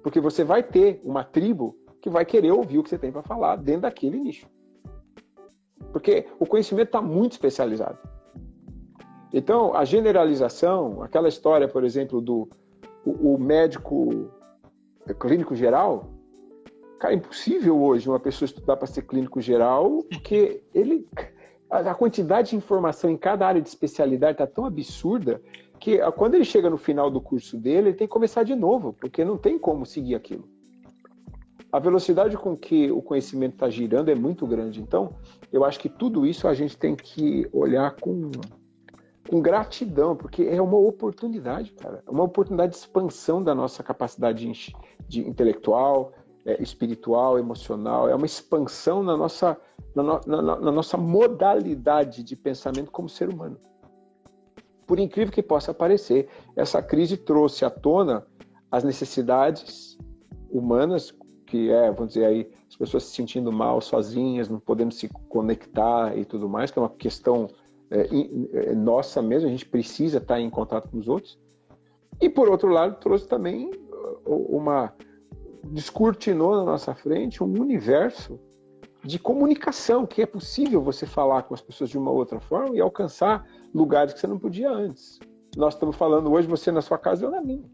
[0.02, 3.24] Porque você vai ter uma tribo que vai querer ouvir o que você tem para
[3.24, 4.50] falar dentro daquele nicho.
[5.92, 7.98] Porque o conhecimento está muito especializado.
[9.34, 12.48] Então, a generalização, aquela história, por exemplo, do
[13.04, 14.32] o, o médico
[15.20, 16.14] clínico geral,
[17.00, 21.08] cara, é impossível hoje uma pessoa estudar para ser clínico geral, porque ele
[21.70, 25.42] a quantidade de informação em cada área de especialidade está tão absurda
[25.80, 28.94] que quando ele chega no final do curso dele, ele tem que começar de novo,
[28.94, 30.48] porque não tem como seguir aquilo.
[31.72, 34.80] A velocidade com que o conhecimento está girando é muito grande.
[34.80, 35.16] Então,
[35.52, 38.30] eu acho que tudo isso a gente tem que olhar com,
[39.34, 42.04] com gratidão, porque é uma oportunidade, cara.
[42.06, 44.76] É uma oportunidade de expansão da nossa capacidade de,
[45.08, 46.12] de intelectual,
[46.46, 48.08] é, espiritual, emocional.
[48.08, 49.58] É uma expansão na nossa,
[49.96, 53.58] na, no, na, na nossa modalidade de pensamento como ser humano
[54.86, 58.28] por incrível que possa parecer, essa crise trouxe à tona
[58.70, 59.98] as necessidades
[60.52, 61.12] humanas,
[61.48, 66.18] que é, vamos dizer aí, as pessoas se sentindo mal sozinhas, não podendo se conectar
[66.18, 67.48] e tudo mais, que é uma questão
[67.94, 71.40] é, é, nossa mesmo, a gente precisa estar em contato com os outros.
[72.20, 73.70] E por outro lado, trouxe também
[74.26, 74.94] uh, uma
[75.66, 78.40] descortinou na nossa frente um universo
[79.04, 82.82] de comunicação, que é possível você falar com as pessoas de uma outra forma e
[82.82, 85.20] alcançar lugares que você não podia antes.
[85.56, 87.70] Nós estamos falando hoje, você na sua casa, eu na minha.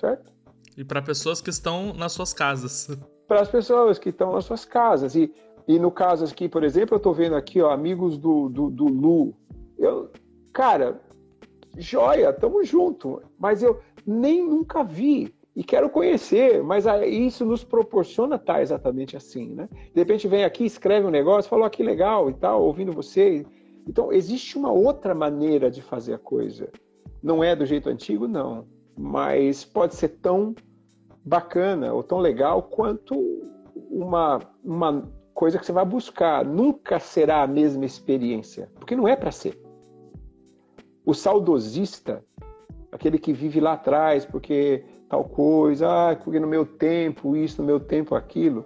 [0.00, 0.32] Certo?
[0.76, 2.88] E para pessoas que estão nas suas casas.
[3.28, 5.14] Para as pessoas que estão nas suas casas.
[5.14, 5.32] E,
[5.72, 8.84] e no caso aqui, por exemplo, eu estou vendo aqui, ó, amigos do, do, do
[8.84, 9.34] Lu.
[9.78, 10.10] Eu,
[10.52, 11.00] cara,
[11.78, 13.22] joia, tamo junto.
[13.38, 19.16] Mas eu nem nunca vi e quero conhecer, mas isso nos proporciona estar tá exatamente
[19.16, 19.68] assim, né?
[19.94, 23.44] De repente vem aqui, escreve um negócio, fala, oh, que legal e tal, ouvindo você.
[23.86, 26.70] Então, existe uma outra maneira de fazer a coisa.
[27.22, 28.66] Não é do jeito antigo, não.
[28.96, 30.54] Mas pode ser tão
[31.24, 33.14] bacana ou tão legal quanto
[33.90, 36.44] uma, uma coisa que você vai buscar.
[36.44, 39.60] Nunca será a mesma experiência, porque não é para ser.
[41.04, 42.24] O saudosista,
[42.90, 47.66] aquele que vive lá atrás porque tal coisa, ah, porque no meu tempo isso, no
[47.66, 48.64] meu tempo aquilo.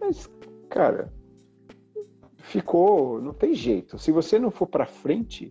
[0.00, 0.30] Mas,
[0.68, 1.12] cara,
[2.36, 3.98] ficou, não tem jeito.
[3.98, 5.50] Se você não for para frente,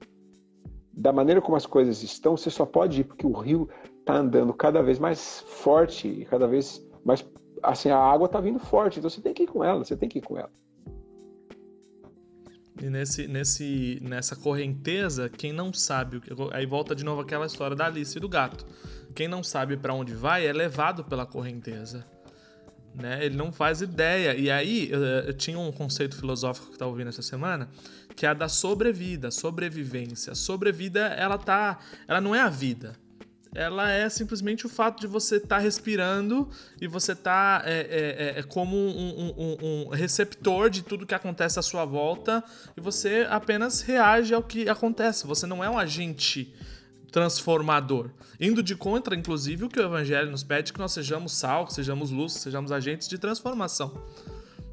[0.93, 3.67] da maneira como as coisas estão, você só pode ir porque o rio
[3.99, 7.21] está andando cada vez mais forte e cada vez mais
[7.61, 10.09] assim a água está vindo forte, então você tem que ir com ela, você tem
[10.09, 10.51] que ir com ela.
[12.81, 16.21] E nesse, nesse, nessa correnteza, quem não sabe,
[16.51, 18.65] aí volta de novo aquela história da Alice e do gato.
[19.13, 22.05] Quem não sabe para onde vai é levado pela correnteza.
[22.95, 23.23] Né?
[23.23, 24.35] Ele não faz ideia.
[24.35, 27.69] E aí, eu, eu tinha um conceito filosófico que eu estava ouvindo essa semana,
[28.15, 30.31] que é a da sobrevida, sobrevivência.
[30.31, 32.93] A sobrevida, ela tá, ela não é a vida
[33.53, 38.35] ela é simplesmente o fato de você estar tá respirando e você tá é, é,
[38.37, 42.43] é, é como um, um, um, receptor de tudo que acontece à sua volta
[42.77, 45.27] e você apenas reage ao que acontece.
[45.27, 46.53] Você não é um agente
[47.11, 48.09] transformador.
[48.39, 51.73] Indo de contra, inclusive, o que o Evangelho nos pede que nós sejamos sal, que
[51.73, 53.93] sejamos luz, que sejamos agentes de transformação.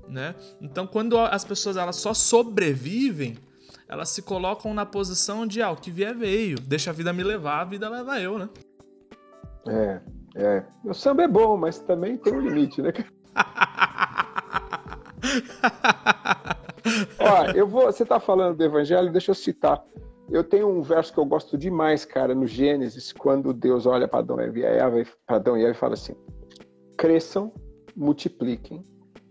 [0.09, 0.37] Né?
[0.61, 3.37] Então, quando as pessoas elas só sobrevivem,
[3.89, 7.25] elas se colocam na posição de ah, o que vier veio, deixa a vida me
[7.25, 8.49] levar, a vida leva eu, né?
[9.69, 10.01] É,
[10.35, 10.65] é.
[10.85, 12.93] O samba é bom, mas também tem um limite, né?
[17.19, 17.87] Ó, eu vou.
[17.87, 19.83] Você tá falando do evangelho, deixa eu citar.
[20.31, 24.21] Eu tenho um verso que eu gosto demais, cara, no Gênesis, quando Deus olha para
[24.21, 26.15] Adão, e Eva, para Adão e Eva e fala assim:
[26.97, 27.53] cresçam,
[27.97, 28.85] multipliquem,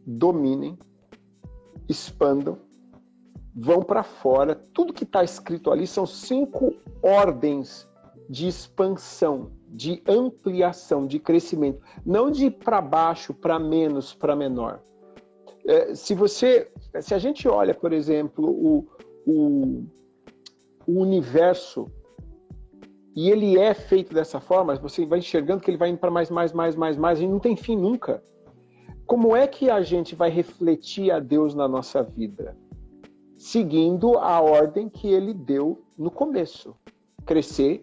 [0.05, 0.77] dominem,
[1.87, 2.57] expandam,
[3.55, 4.55] vão para fora.
[4.73, 7.87] Tudo que está escrito ali são cinco ordens
[8.29, 14.81] de expansão de ampliação, de crescimento, não de para baixo, para menos, para menor.
[15.65, 18.87] É, se você, se a gente olha, por exemplo, o,
[19.25, 19.83] o,
[20.87, 21.91] o universo
[23.15, 26.29] e ele é feito dessa forma, você vai enxergando que ele vai indo para mais,
[26.29, 28.23] mais, mais, mais, mais, e não tem fim nunca.
[29.05, 32.55] Como é que a gente vai refletir a Deus na nossa vida?
[33.35, 36.75] Seguindo a ordem que ele deu no começo:
[37.25, 37.81] crescer,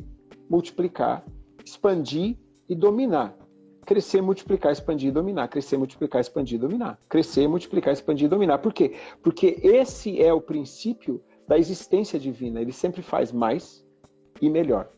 [0.49, 1.25] multiplicar
[1.65, 2.37] expandir
[2.69, 3.37] e dominar.
[3.85, 5.49] Crescer, multiplicar, expandir e dominar.
[5.49, 6.99] Crescer, multiplicar, expandir e dominar.
[7.09, 8.59] Crescer, multiplicar, expandir e dominar.
[8.59, 8.95] Por quê?
[9.23, 12.61] Porque esse é o princípio da existência divina.
[12.61, 13.85] Ele sempre faz mais
[14.41, 14.89] e melhor.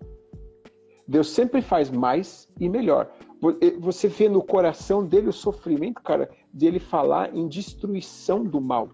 [1.06, 3.12] Deus sempre faz mais e melhor.
[3.80, 8.90] Você vê no coração dele o sofrimento, cara, de ele falar em destruição do mal.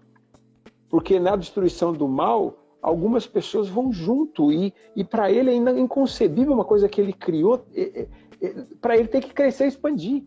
[0.89, 6.53] Porque na destruição do mal, algumas pessoas vão junto e, e para ele é inconcebível
[6.53, 8.07] uma coisa que ele criou, é, é,
[8.41, 10.23] é, para ele ter que crescer e expandir.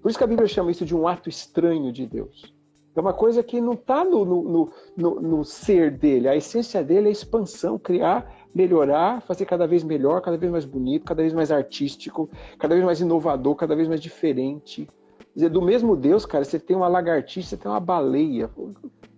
[0.00, 2.54] Por isso que a Bíblia chama isso de um ato estranho de Deus.
[2.96, 6.28] É uma coisa que não está no, no, no, no, ser dele.
[6.28, 11.04] A essência dele é expansão, criar, melhorar, fazer cada vez melhor, cada vez mais bonito,
[11.04, 14.88] cada vez mais artístico, cada vez mais inovador, cada vez mais diferente.
[15.18, 18.48] Quer dizer, do mesmo Deus, cara, você tem uma lagartixa, você tem uma baleia.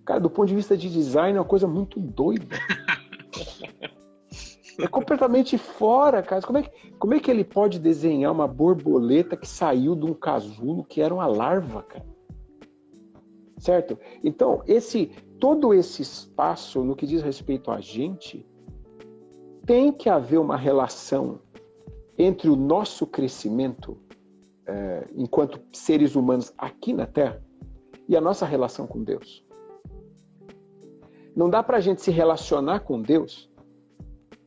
[0.06, 2.56] Cara, do ponto de vista de design, é uma coisa muito doida.
[4.78, 6.42] É completamente fora, cara.
[6.42, 10.12] Como é, que, como é que ele pode desenhar uma borboleta que saiu de um
[10.12, 12.04] casulo que era uma larva, cara?
[13.56, 13.98] Certo?
[14.22, 18.46] Então, esse todo esse espaço no que diz respeito a gente,
[19.64, 21.40] tem que haver uma relação
[22.18, 23.98] entre o nosso crescimento
[24.66, 27.42] é, enquanto seres humanos aqui na Terra
[28.08, 29.45] e a nossa relação com Deus.
[31.36, 33.50] Não dá para a gente se relacionar com Deus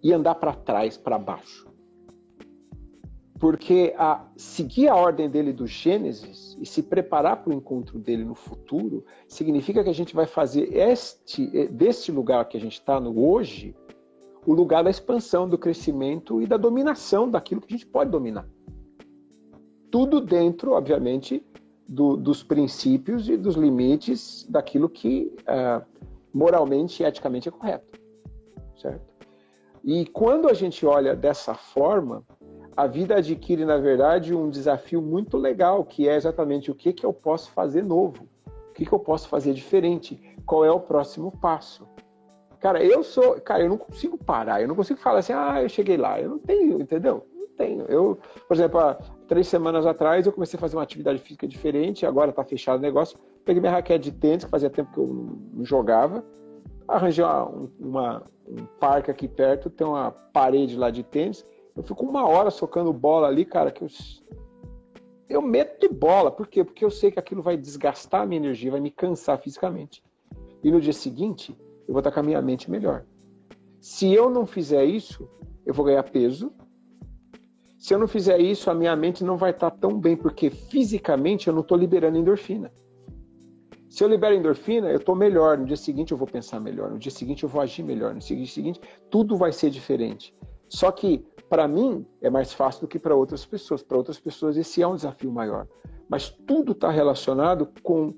[0.01, 1.69] e andar para trás, para baixo.
[3.39, 8.25] Porque a seguir a ordem dele do Gênesis e se preparar para o encontro dele
[8.25, 12.99] no futuro significa que a gente vai fazer este deste lugar que a gente está
[12.99, 13.75] no hoje
[14.45, 18.47] o lugar da expansão, do crescimento e da dominação daquilo que a gente pode dominar.
[19.91, 21.45] Tudo dentro, obviamente,
[21.87, 25.85] do, dos princípios e dos limites daquilo que uh,
[26.33, 27.99] moralmente e eticamente é correto.
[28.75, 29.09] Certo?
[29.83, 32.23] E quando a gente olha dessa forma,
[32.75, 37.05] a vida adquire, na verdade, um desafio muito legal, que é exatamente o que, que
[37.05, 38.27] eu posso fazer novo,
[38.69, 41.87] o que, que eu posso fazer diferente, qual é o próximo passo.
[42.59, 43.39] Cara, eu sou.
[43.39, 46.19] Cara, eu não consigo parar, eu não consigo falar assim, ah, eu cheguei lá.
[46.19, 47.25] Eu não tenho, entendeu?
[47.33, 47.85] Não tenho.
[47.85, 48.95] Eu, por exemplo, há
[49.27, 52.81] três semanas atrás eu comecei a fazer uma atividade física diferente, agora tá fechado o
[52.81, 53.17] negócio.
[53.45, 55.07] Peguei minha raquete de tênis, que fazia tempo que eu
[55.53, 56.23] não jogava.
[56.87, 61.45] Arranjei uma, uma, um parque aqui perto, tem uma parede lá de tênis.
[61.75, 63.87] Eu fico uma hora socando bola ali, cara, que eu,
[65.29, 66.31] eu meto bola.
[66.31, 66.63] Por quê?
[66.63, 70.03] Porque eu sei que aquilo vai desgastar a minha energia, vai me cansar fisicamente.
[70.63, 73.05] E no dia seguinte, eu vou estar com a minha mente melhor.
[73.79, 75.29] Se eu não fizer isso,
[75.65, 76.51] eu vou ganhar peso.
[77.77, 81.47] Se eu não fizer isso, a minha mente não vai estar tão bem, porque fisicamente
[81.47, 82.71] eu não estou liberando endorfina.
[83.89, 85.57] Se eu libero endorfina, eu estou melhor.
[85.57, 86.91] No dia seguinte eu vou pensar melhor.
[86.91, 88.13] No dia seguinte eu vou agir melhor.
[88.13, 90.35] No dia seguinte, tudo vai ser diferente.
[90.69, 93.81] Só que, para mim, é mais fácil do que para outras pessoas.
[93.81, 95.67] Para outras pessoas, esse é um desafio maior.
[96.07, 98.13] Mas tudo está relacionado com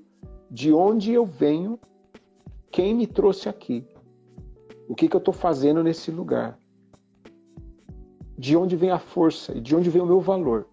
[0.50, 1.80] de onde eu venho
[2.70, 3.86] quem me trouxe aqui?
[4.88, 6.58] O que, que eu estou fazendo nesse lugar?
[8.36, 10.66] De onde vem a força e de onde vem o meu valor?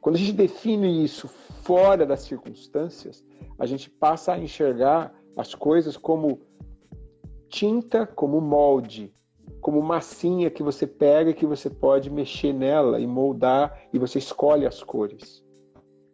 [0.00, 1.26] Quando a gente define isso
[1.64, 3.24] fora das circunstâncias,
[3.58, 6.40] a gente passa a enxergar as coisas como
[7.48, 9.12] tinta, como molde,
[9.60, 14.18] como massinha que você pega e que você pode mexer nela e moldar e você
[14.18, 15.42] escolhe as cores.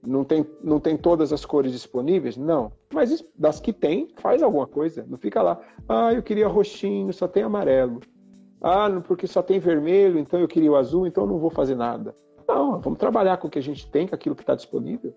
[0.07, 2.37] Não tem, não tem todas as cores disponíveis?
[2.37, 2.73] Não.
[2.93, 5.05] Mas das que tem, faz alguma coisa.
[5.07, 8.01] Não fica lá, ah, eu queria roxinho, só tem amarelo.
[8.63, 11.75] Ah, porque só tem vermelho, então eu queria o azul, então eu não vou fazer
[11.75, 12.15] nada.
[12.47, 15.15] Não, vamos trabalhar com o que a gente tem, com aquilo que está disponível,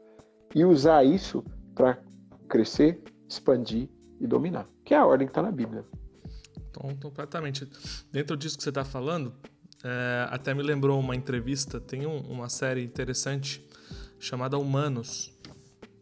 [0.56, 1.44] e usar isso
[1.76, 2.00] para
[2.48, 3.90] crescer, expandir
[4.20, 4.68] e dominar.
[4.86, 5.86] Que é a ordem que está na Bíblia.
[6.70, 7.68] Então, completamente.
[8.12, 9.34] Dentro disso que você está falando,
[9.84, 13.66] é, até me lembrou uma entrevista, tem um, uma série interessante
[14.20, 15.34] chamada Humanos.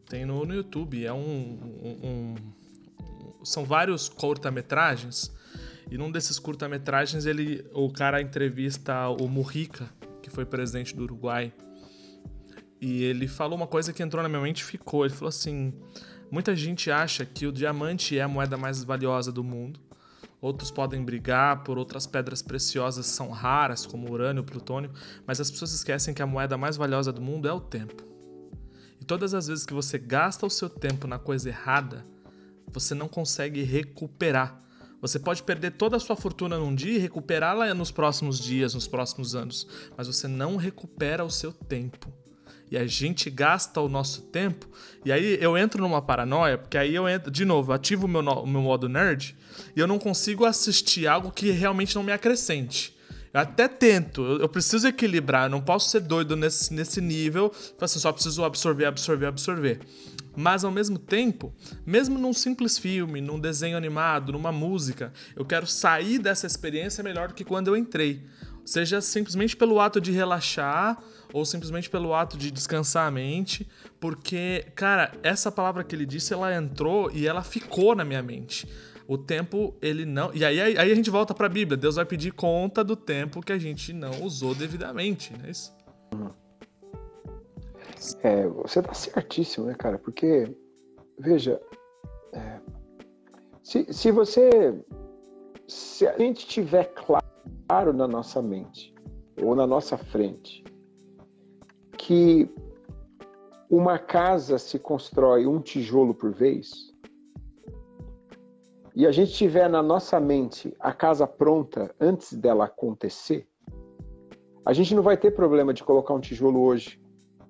[0.08, 1.06] Tem no, no YouTube.
[1.06, 2.36] É um, um, um
[3.44, 5.32] são vários curta-metragens.
[5.90, 9.90] E num desses curta-metragens, ele, o cara entrevista o Mujica,
[10.22, 11.54] que foi presidente do Uruguai.
[12.82, 15.06] E ele falou uma coisa que entrou na minha mente e ficou.
[15.06, 15.72] Ele falou assim:
[16.32, 19.80] muita gente acha que o diamante é a moeda mais valiosa do mundo.
[20.42, 24.90] Outros podem brigar por outras pedras preciosas são raras, como urânio, plutônio,
[25.28, 28.04] mas as pessoas esquecem que a moeda mais valiosa do mundo é o tempo.
[29.00, 32.04] E todas as vezes que você gasta o seu tempo na coisa errada,
[32.68, 34.60] você não consegue recuperar.
[35.00, 38.88] Você pode perder toda a sua fortuna num dia e recuperá-la nos próximos dias, nos
[38.88, 42.21] próximos anos, mas você não recupera o seu tempo.
[42.72, 44.66] E a gente gasta o nosso tempo,
[45.04, 48.24] e aí eu entro numa paranoia, porque aí eu entro, de novo, ativo o meu,
[48.24, 49.36] meu modo nerd,
[49.76, 52.96] e eu não consigo assistir algo que realmente não me acrescente.
[53.34, 57.52] Eu até tento, eu, eu preciso equilibrar, eu não posso ser doido nesse, nesse nível,
[57.80, 59.80] assim, só preciso absorver, absorver, absorver.
[60.34, 61.54] Mas ao mesmo tempo,
[61.86, 67.28] mesmo num simples filme, num desenho animado, numa música, eu quero sair dessa experiência melhor
[67.28, 68.24] do que quando eu entrei.
[68.64, 71.02] Seja simplesmente pelo ato de relaxar
[71.34, 73.68] ou simplesmente pelo ato de descansar a mente,
[74.00, 78.68] porque, cara, essa palavra que ele disse, ela entrou e ela ficou na minha mente
[79.12, 80.34] o tempo ele não.
[80.34, 81.76] E aí, aí a gente volta para a Bíblia.
[81.76, 85.76] Deus vai pedir conta do tempo que a gente não usou devidamente, não é isso?
[88.24, 89.98] É, você tá certíssimo, né, cara?
[89.98, 90.56] Porque,
[91.20, 91.62] veja,
[92.32, 92.60] é,
[93.62, 94.50] se, se você.
[95.68, 98.94] Se a gente tiver claro na nossa mente,
[99.42, 100.61] ou na nossa frente,
[102.02, 102.50] que
[103.70, 106.92] uma casa se constrói um tijolo por vez,
[108.96, 113.48] e a gente tiver na nossa mente a casa pronta antes dela acontecer,
[114.66, 117.00] a gente não vai ter problema de colocar um tijolo hoje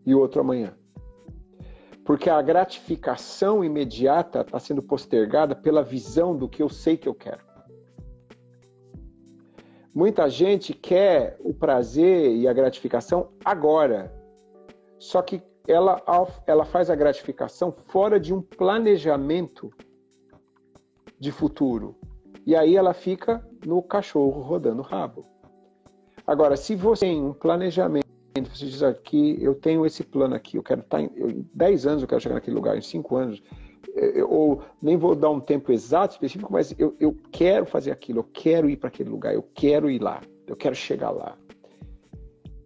[0.05, 0.77] e outro amanhã.
[2.03, 7.15] Porque a gratificação imediata está sendo postergada pela visão do que eu sei que eu
[7.15, 7.43] quero.
[9.93, 14.20] Muita gente quer o prazer e a gratificação agora.
[15.01, 15.99] Só que ela,
[16.45, 19.71] ela faz a gratificação fora de um planejamento
[21.19, 21.95] de futuro.
[22.45, 25.25] E aí ela fica no cachorro rodando rabo.
[26.25, 28.05] Agora, se você tem um planejamento,
[28.53, 31.87] você diz aqui, eu tenho esse plano aqui, eu quero estar em, eu, em 10
[31.87, 33.41] anos eu quero chegar naquele lugar, em 5 anos,
[33.95, 38.19] é, ou nem vou dar um tempo exato, específico, mas eu, eu quero fazer aquilo,
[38.19, 41.35] eu quero ir para aquele lugar, eu quero ir lá, eu quero chegar lá.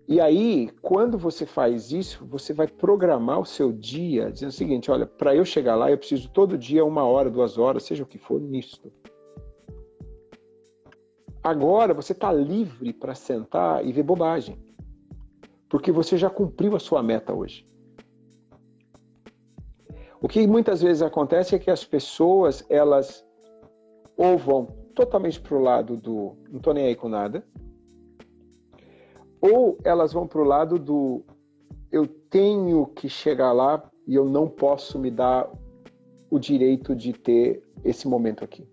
[0.07, 4.91] E aí, quando você faz isso, você vai programar o seu dia dizendo o seguinte:
[4.91, 8.07] olha, para eu chegar lá, eu preciso todo dia uma hora, duas horas, seja o
[8.07, 8.79] que for, nisso.
[11.43, 14.57] Agora você está livre para sentar e ver bobagem,
[15.69, 17.67] porque você já cumpriu a sua meta hoje.
[20.21, 23.23] O que muitas vezes acontece é que as pessoas elas
[24.17, 27.45] ou vão totalmente para o lado do não estou nem aí com nada,
[29.51, 31.23] ou elas vão para o lado do
[31.91, 35.49] eu tenho que chegar lá e eu não posso me dar
[36.29, 38.67] o direito de ter esse momento aqui.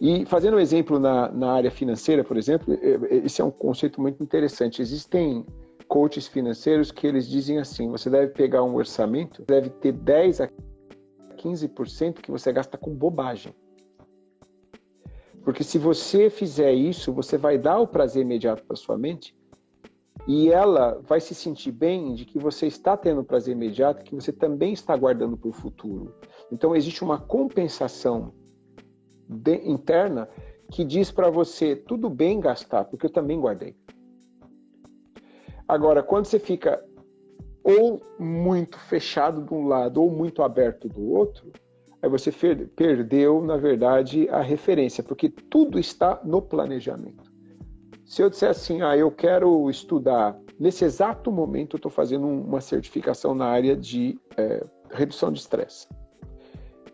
[0.00, 2.72] E fazendo um exemplo na, na área financeira, por exemplo,
[3.10, 4.80] esse é um conceito muito interessante.
[4.80, 5.44] Existem
[5.88, 10.48] coaches financeiros que eles dizem assim: você deve pegar um orçamento, deve ter 10 a
[11.36, 13.52] 15% que você gasta com bobagem.
[15.44, 19.34] Porque se você fizer isso, você vai dar o prazer imediato para sua mente
[20.26, 24.32] e ela vai se sentir bem de que você está tendo prazer imediato, que você
[24.32, 26.14] também está guardando para o futuro.
[26.52, 28.34] Então existe uma compensação
[29.28, 30.28] de, interna
[30.70, 33.74] que diz para você tudo bem gastar, porque eu também guardei.
[35.66, 36.82] Agora, quando você fica
[37.62, 41.52] ou muito fechado de um lado ou muito aberto do outro,
[42.00, 42.30] aí você
[42.76, 47.32] perdeu, na verdade, a referência, porque tudo está no planejamento.
[48.04, 52.60] Se eu disser assim, ah, eu quero estudar, nesse exato momento eu estou fazendo uma
[52.60, 55.86] certificação na área de é, redução de estresse.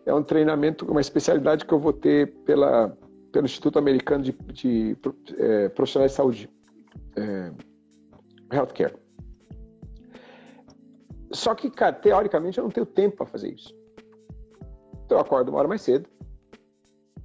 [0.05, 2.95] É um treinamento, uma especialidade que eu vou ter pela,
[3.31, 4.97] pelo Instituto Americano de, de
[5.37, 6.49] é, Profissionais de Saúde,
[7.15, 7.51] é,
[8.51, 8.95] Healthcare.
[11.31, 13.73] Só que, cara, teoricamente eu não tenho tempo para fazer isso.
[15.05, 16.09] Então eu acordo uma hora mais cedo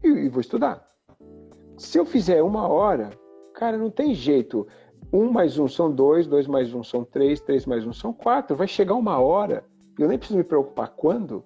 [0.04, 0.86] e, e vou estudar.
[1.76, 3.10] Se eu fizer uma hora,
[3.54, 4.66] cara, não tem jeito.
[5.12, 8.54] Um mais um são dois, dois mais um são três, três mais um são quatro.
[8.54, 9.64] Vai chegar uma hora,
[9.98, 11.42] eu nem preciso me preocupar quando,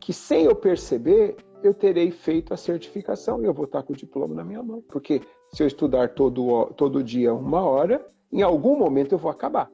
[0.00, 3.96] que sem eu perceber, eu terei feito a certificação e eu vou estar com o
[3.96, 4.82] diploma na minha mão.
[4.88, 5.22] Porque
[5.52, 9.70] se eu estudar todo, todo dia uma hora, em algum momento eu vou acabar.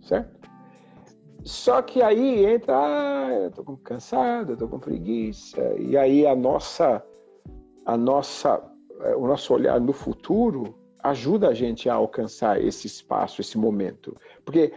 [0.00, 0.39] Certo?
[1.44, 6.36] Só que aí entra, ah, eu tô cansado, eu tô com preguiça, e aí a
[6.36, 7.02] nossa,
[7.86, 8.62] a nossa,
[9.00, 14.14] eh, o nosso olhar no futuro ajuda a gente a alcançar esse espaço, esse momento,
[14.44, 14.72] porque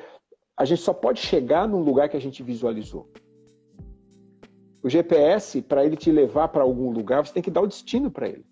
[0.55, 3.09] a gente só pode chegar num lugar que a gente visualizou.
[4.81, 8.09] O GPS, para ele te levar para algum lugar, você tem que dar o destino
[8.09, 8.45] para ele.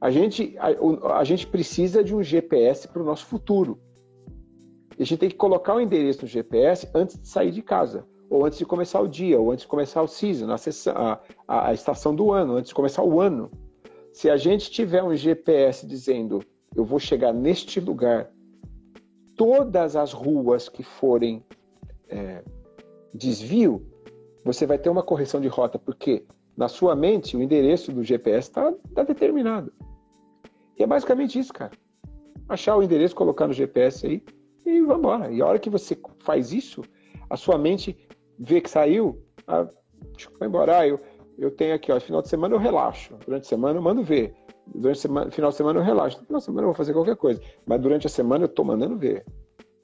[0.00, 3.78] A gente, a, a gente precisa de um GPS para o nosso futuro
[5.02, 8.44] a gente tem que colocar o endereço no GPS antes de sair de casa, ou
[8.44, 11.72] antes de começar o dia, ou antes de começar o season, a, sessão, a, a,
[11.72, 13.50] estação do ano, antes de começar o ano.
[14.12, 16.44] Se a gente tiver um GPS dizendo
[16.76, 18.30] eu vou chegar neste lugar,
[19.34, 21.42] todas as ruas que forem
[22.08, 22.44] é,
[23.12, 23.84] desvio,
[24.44, 26.24] você vai ter uma correção de rota, porque
[26.56, 29.72] na sua mente o endereço do GPS está tá determinado.
[30.78, 31.72] E é basicamente isso, cara.
[32.48, 34.22] Achar o endereço, colocar no GPS aí,
[34.64, 35.30] e vamos embora.
[35.30, 36.82] E a hora que você faz isso,
[37.28, 37.96] a sua mente
[38.38, 39.68] vê que saiu, ah,
[40.38, 40.78] vai embora.
[40.78, 41.00] Ah, eu,
[41.38, 43.16] eu tenho aqui, ó, final de semana eu relaxo.
[43.24, 44.34] Durante a semana eu mando ver.
[44.66, 46.18] Durante a semana, final de semana eu relaxo.
[46.18, 47.40] No final de semana eu vou fazer qualquer coisa.
[47.66, 49.24] Mas durante a semana eu estou mandando ver.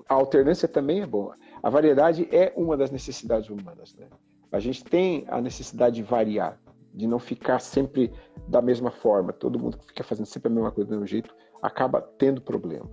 [0.08, 1.36] A alternância também é boa.
[1.62, 3.94] A variedade é uma das necessidades humanas.
[3.96, 4.06] Né?
[4.52, 6.60] A gente tem a necessidade de variar,
[6.94, 8.12] de não ficar sempre
[8.46, 9.32] da mesma forma.
[9.32, 12.88] Todo mundo que fica fazendo sempre a mesma coisa do mesmo jeito acaba tendo problema.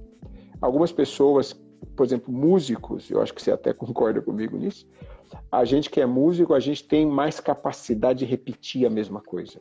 [0.62, 1.62] Algumas pessoas
[1.96, 4.88] por exemplo, músicos, eu acho que você até concorda comigo nisso,
[5.52, 9.60] a gente que é músico, a gente tem mais capacidade de repetir a mesma coisa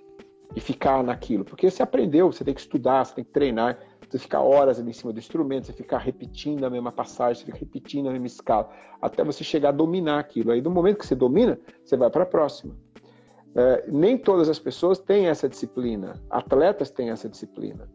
[0.54, 4.18] e ficar naquilo, porque você aprendeu, você tem que estudar, você tem que treinar, você
[4.18, 7.58] fica horas ali em cima do instrumento, você fica repetindo a mesma passagem, você fica
[7.58, 8.70] repetindo a mesma escala,
[9.00, 10.52] até você chegar a dominar aquilo.
[10.52, 12.76] Aí, no momento que você domina, você vai para a próxima.
[13.54, 17.88] É, nem todas as pessoas têm essa disciplina, atletas têm essa disciplina.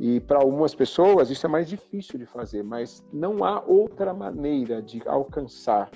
[0.00, 4.80] E para algumas pessoas isso é mais difícil de fazer, mas não há outra maneira
[4.80, 5.90] de alcançar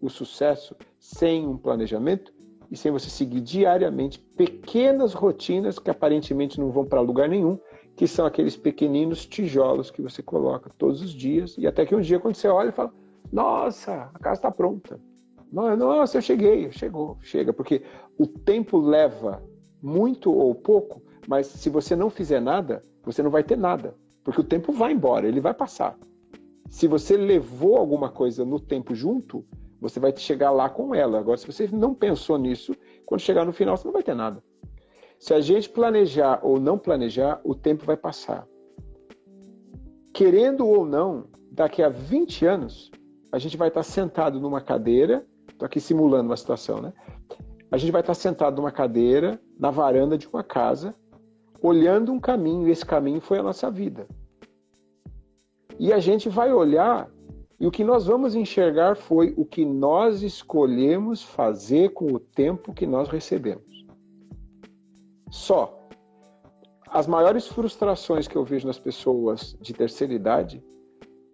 [0.00, 2.32] o sucesso sem um planejamento
[2.70, 7.58] e sem você seguir diariamente pequenas rotinas que aparentemente não vão para lugar nenhum,
[7.94, 12.00] que são aqueles pequeninos tijolos que você coloca todos os dias e até que um
[12.00, 12.94] dia quando você olha e fala:
[13.30, 14.98] "Nossa, a casa está pronta".
[15.52, 17.82] Nossa, eu cheguei, chegou, chega, porque
[18.16, 19.42] o tempo leva
[19.82, 23.94] muito ou pouco, mas se você não fizer nada, você não vai ter nada,
[24.24, 25.98] porque o tempo vai embora, ele vai passar.
[26.68, 29.44] Se você levou alguma coisa no tempo junto,
[29.80, 31.18] Você vai chegar lá com ela.
[31.18, 32.74] Agora, se você não pensou nisso,
[33.06, 34.42] quando chegar no final, você não vai ter nada.
[35.18, 38.46] Se a gente planejar ou não planejar, o tempo vai passar.
[40.12, 42.90] Querendo ou não, daqui a 20 anos,
[43.32, 46.92] a gente vai estar sentado numa cadeira, estou aqui simulando uma situação, né?
[47.70, 50.94] A gente vai estar sentado numa cadeira, na varanda de uma casa,
[51.62, 54.06] olhando um caminho, e esse caminho foi a nossa vida.
[55.78, 57.10] E a gente vai olhar,
[57.58, 62.72] e o que nós vamos enxergar foi o que nós escolhemos fazer com o tempo
[62.72, 63.86] que nós recebemos.
[65.30, 65.76] Só.
[66.88, 70.60] As maiores frustrações que eu vejo nas pessoas de terceira idade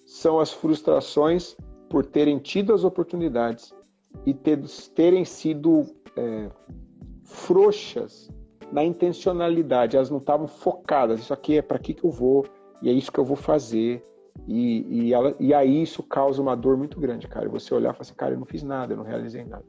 [0.04, 1.56] são as frustrações
[1.88, 3.74] por terem tido as oportunidades
[4.26, 4.60] e ter,
[4.94, 6.50] terem sido é,
[7.24, 8.30] frouxas
[8.72, 11.20] na intencionalidade, elas não estavam focadas.
[11.20, 12.46] Isso aqui é para que, que eu vou
[12.82, 14.04] e é isso que eu vou fazer.
[14.46, 17.48] E, e, ela, e aí isso causa uma dor muito grande, cara.
[17.48, 19.64] Você olhar e falar assim, cara, eu não fiz nada, eu não realizei nada.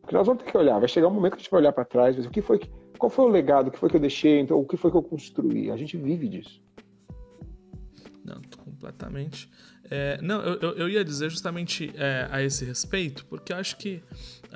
[0.00, 1.72] Porque nós vamos ter que olhar, vai chegar um momento que a gente vai olhar
[1.72, 4.00] para trás, o que foi que, qual foi o legado, o que foi que eu
[4.00, 5.70] deixei, então, o que foi que eu construí.
[5.70, 6.62] A gente vive disso.
[8.24, 9.50] Não, completamente.
[9.90, 14.02] É, não, eu, eu ia dizer justamente é, a esse respeito, porque eu acho que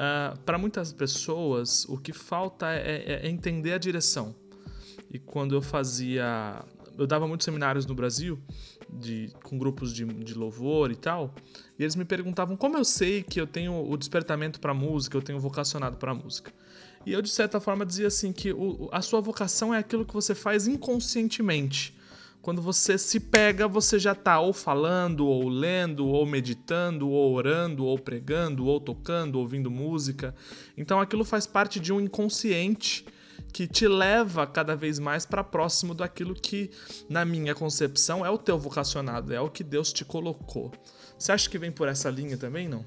[0.01, 4.35] uh, ah, para muitas pessoas o que falta é, é, é, entender a direção.
[5.11, 6.65] E quando eu fazia.
[6.99, 8.39] Eu dava muitos seminários no Brasil,
[8.93, 11.35] de, com grupos de, de louvor e tal,
[11.79, 15.23] e eles me perguntavam como eu sei que eu tenho o despertamento para música, eu
[15.23, 16.53] tenho vocacionado para música.
[17.07, 20.13] E eu, de certa forma, dizia assim: que o, a sua vocação é aquilo que
[20.13, 21.97] você faz inconscientemente
[22.43, 27.85] quando você se pega, você já está ou falando, ou lendo, ou meditando, ou orando,
[27.85, 30.35] ou pregando, ou tocando, ouvindo música.
[30.77, 33.05] Então aquilo faz parte de um inconsciente
[33.53, 36.71] que te leva cada vez mais para próximo daquilo que,
[37.09, 40.71] na minha concepção, é o teu vocacionado, é o que Deus te colocou.
[41.19, 42.85] Você acha que vem por essa linha também, não?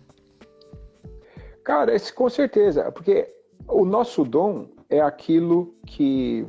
[1.64, 3.30] Cara, esse, com certeza, porque
[3.68, 6.46] o nosso dom é aquilo que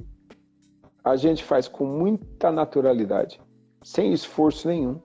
[1.04, 3.40] a gente faz com muita naturalidade,
[3.82, 4.98] sem esforço nenhum,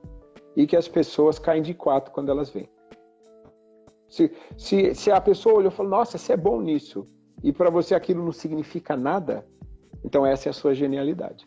[0.56, 2.70] e que as pessoas caem de quatro quando elas vêm.
[4.08, 7.06] Se, se, se a pessoa olhou e falou, nossa, você é bom nisso,
[7.44, 9.46] e para você aquilo não significa nada,
[10.04, 11.46] então essa é a sua genialidade.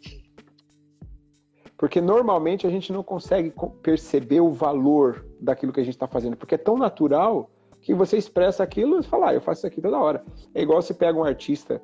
[1.77, 6.37] Porque normalmente a gente não consegue perceber o valor daquilo que a gente está fazendo,
[6.37, 7.51] porque é tão natural
[7.81, 10.25] que você expressa aquilo e fala, ah, eu faço isso aqui toda hora.
[10.55, 11.83] É igual se pega um artista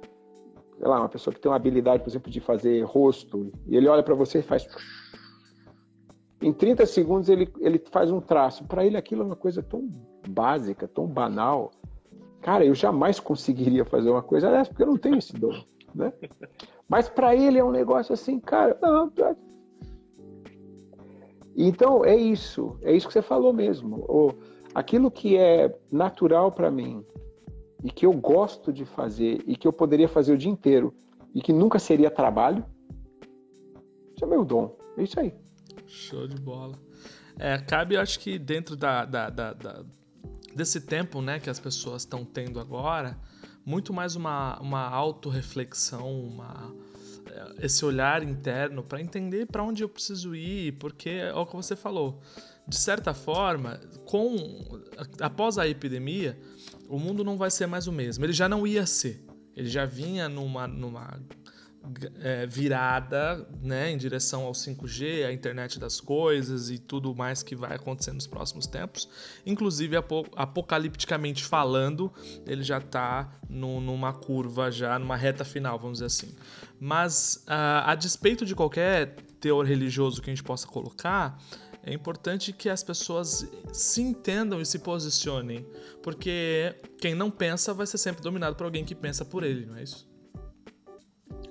[0.78, 3.88] sei lá, uma pessoa que tem uma habilidade, por exemplo, de fazer rosto, e ele
[3.88, 4.66] olha para você e faz.
[6.40, 8.64] Em 30 segundos ele, ele faz um traço.
[8.64, 9.88] Para ele aquilo é uma coisa tão
[10.28, 11.72] básica, tão banal.
[12.40, 16.12] Cara, eu jamais conseguiria fazer uma coisa dessa, porque eu não tenho esse dom, né?
[16.88, 19.12] Mas para ele é um negócio assim, cara, não,
[21.56, 23.96] então é isso, é isso que você falou mesmo.
[24.08, 24.32] O,
[24.72, 27.04] aquilo que é natural para mim,
[27.82, 30.94] e que eu gosto de fazer e que eu poderia fazer o dia inteiro
[31.34, 32.64] e que nunca seria trabalho,
[34.14, 34.76] isso é meu dom.
[34.96, 35.32] É isso aí.
[35.86, 36.74] Show de bola.
[37.38, 39.84] É, cabe, acho que dentro da, da, da, da
[40.54, 43.16] desse tempo né, que as pessoas estão tendo agora,
[43.64, 46.74] muito mais uma, uma autorreflexão, uma,
[47.30, 51.54] é, esse olhar interno para entender para onde eu preciso ir, porque é o que
[51.54, 52.20] você falou.
[52.68, 54.62] De certa forma, com
[55.20, 56.38] após a epidemia,
[56.88, 58.24] o mundo não vai ser mais o mesmo.
[58.24, 59.24] Ele já não ia ser.
[59.56, 61.18] Ele já vinha numa, numa
[62.20, 67.56] é, virada né, em direção ao 5G, à internet das coisas e tudo mais que
[67.56, 69.08] vai acontecer nos próximos tempos.
[69.46, 69.96] Inclusive,
[70.36, 72.12] apocalipticamente falando,
[72.46, 76.34] ele já está numa curva, já numa reta final, vamos dizer assim.
[76.78, 81.40] Mas, a, a despeito de qualquer teor religioso que a gente possa colocar,
[81.82, 85.66] é importante que as pessoas se entendam e se posicionem,
[86.02, 89.76] porque quem não pensa vai ser sempre dominado por alguém que pensa por ele, não
[89.76, 90.08] é isso?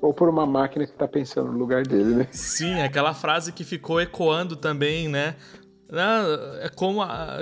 [0.01, 2.27] Ou por uma máquina que está pensando no lugar dele, né?
[2.31, 5.35] Sim, aquela frase que ficou ecoando também, né?
[6.61, 7.39] É como a,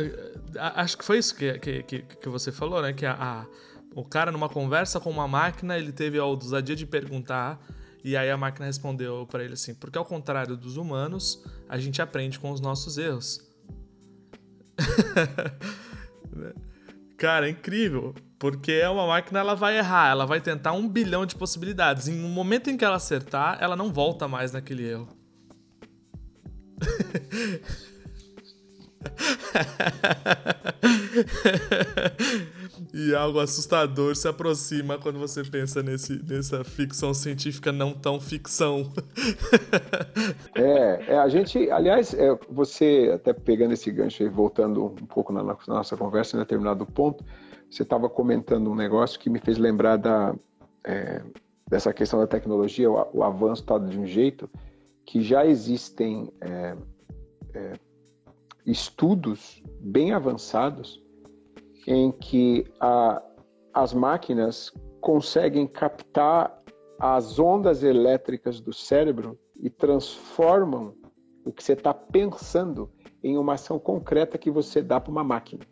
[0.58, 2.94] a, acho que foi isso que, que, que, você falou, né?
[2.94, 3.46] Que a, a,
[3.94, 7.60] o cara numa conversa com uma máquina ele teve a ousadia de perguntar
[8.04, 12.02] e aí a máquina respondeu para ele assim: porque ao contrário dos humanos, a gente
[12.02, 13.40] aprende com os nossos erros.
[17.18, 18.14] Cara, é incrível.
[18.38, 22.08] Porque é uma máquina, ela vai errar, ela vai tentar um bilhão de possibilidades.
[22.08, 25.08] Em um momento em que ela acertar, ela não volta mais naquele erro.
[32.98, 38.90] E algo assustador se aproxima quando você pensa nesse, nessa ficção científica não tão ficção.
[40.56, 45.34] é, é, a gente, aliás, é, você até pegando esse gancho e voltando um pouco
[45.34, 47.22] na, na nossa conversa em determinado ponto,
[47.70, 50.34] você estava comentando um negócio que me fez lembrar da,
[50.86, 51.22] é,
[51.68, 54.50] dessa questão da tecnologia, o, o avanço está de um jeito
[55.06, 56.78] que já existem é,
[57.56, 57.74] é,
[58.66, 61.04] estudos bem avançados
[61.88, 63.22] em que a,
[63.74, 64.72] as máquinas
[65.02, 66.62] conseguem captar
[67.00, 70.94] as ondas elétricas do cérebro e transformam
[71.46, 72.90] o que você está pensando
[73.24, 75.64] em uma ação concreta que você dá para uma máquina.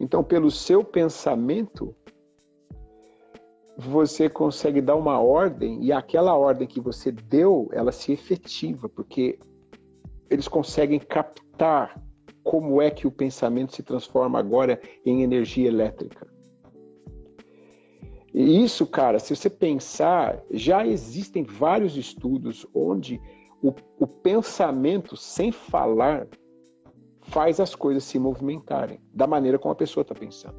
[0.00, 1.94] Então, pelo seu pensamento,
[3.76, 9.38] você consegue dar uma ordem e aquela ordem que você deu, ela se efetiva, porque
[10.30, 12.00] eles conseguem captar
[12.48, 16.26] como é que o pensamento se transforma agora em energia elétrica.
[18.32, 23.20] E isso, cara, se você pensar, já existem vários estudos onde
[23.62, 26.26] o, o pensamento, sem falar,
[27.20, 30.56] faz as coisas se movimentarem da maneira como a pessoa está pensando.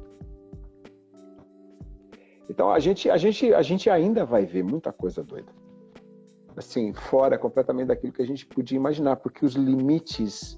[2.48, 5.52] Então a gente, a gente, a gente ainda vai ver muita coisa doida,
[6.56, 10.56] assim fora completamente daquilo que a gente podia imaginar, porque os limites,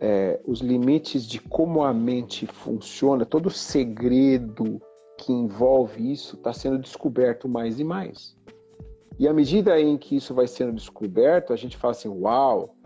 [0.00, 4.80] é, os limites de como a mente funciona, todo o segredo
[5.18, 8.36] que envolve isso está sendo descoberto mais e mais.
[9.18, 12.76] E à medida em que isso vai sendo descoberto, a gente fala assim, uau,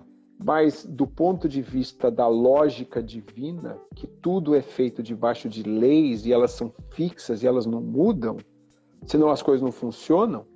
[0.42, 6.24] mas do ponto de vista da lógica divina, que tudo é feito debaixo de leis
[6.24, 8.38] e elas são fixas e elas não mudam,
[9.04, 10.46] senão as coisas não funcionam,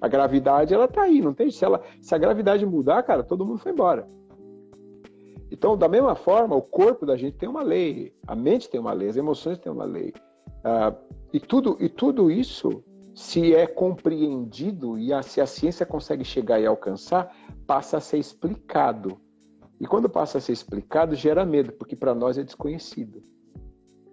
[0.00, 3.46] a gravidade ela tá aí, não tem se ela se a gravidade mudar, cara, todo
[3.46, 4.08] mundo foi embora.
[5.52, 8.92] Então, da mesma forma, o corpo da gente tem uma lei, a mente tem uma
[8.92, 10.12] lei, as emoções têm uma lei,
[10.64, 10.96] uh,
[11.32, 12.82] e tudo e tudo isso,
[13.14, 17.36] se é compreendido e a, se a ciência consegue chegar e alcançar,
[17.66, 19.20] passa a ser explicado
[19.82, 23.20] e quando passa a ser explicado, gera medo, porque para nós é desconhecido.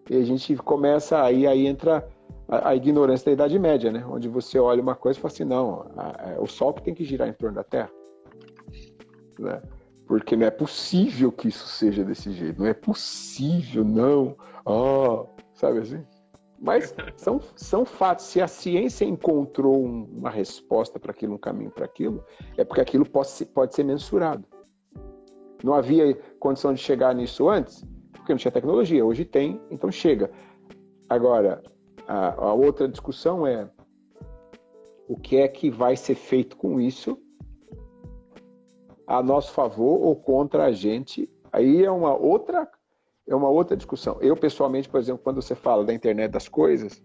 [0.09, 2.09] E a gente começa, aí, aí entra
[2.47, 4.03] a, a, ignorância da Idade Média, né?
[4.09, 6.95] Onde você olha uma coisa e fala assim, não, a, a, o Sol que tem
[6.95, 7.91] que girar em torno da Terra.
[9.37, 9.61] Né?
[10.09, 12.59] Porque não é possível que isso seja desse jeito.
[12.59, 14.35] Não é possível, não.
[14.65, 16.03] Oh, sabe assim?
[16.59, 18.25] Mas são, são fatos.
[18.25, 22.25] Se a ciência encontrou um, uma resposta para aquilo, um caminho para aquilo,
[22.57, 24.43] é porque aquilo pode ser, pode ser mensurado.
[25.63, 29.05] Não havia condição de chegar nisso antes, porque não tinha tecnologia.
[29.05, 30.31] Hoje tem, então chega.
[31.07, 31.61] Agora,
[32.07, 33.69] a, a outra discussão é
[35.07, 37.15] o que é que vai ser feito com isso
[39.09, 41.27] a nosso favor ou contra a gente.
[41.51, 42.69] Aí é uma outra
[43.27, 44.17] é uma outra discussão.
[44.21, 47.03] Eu pessoalmente, por exemplo, quando você fala da internet das coisas,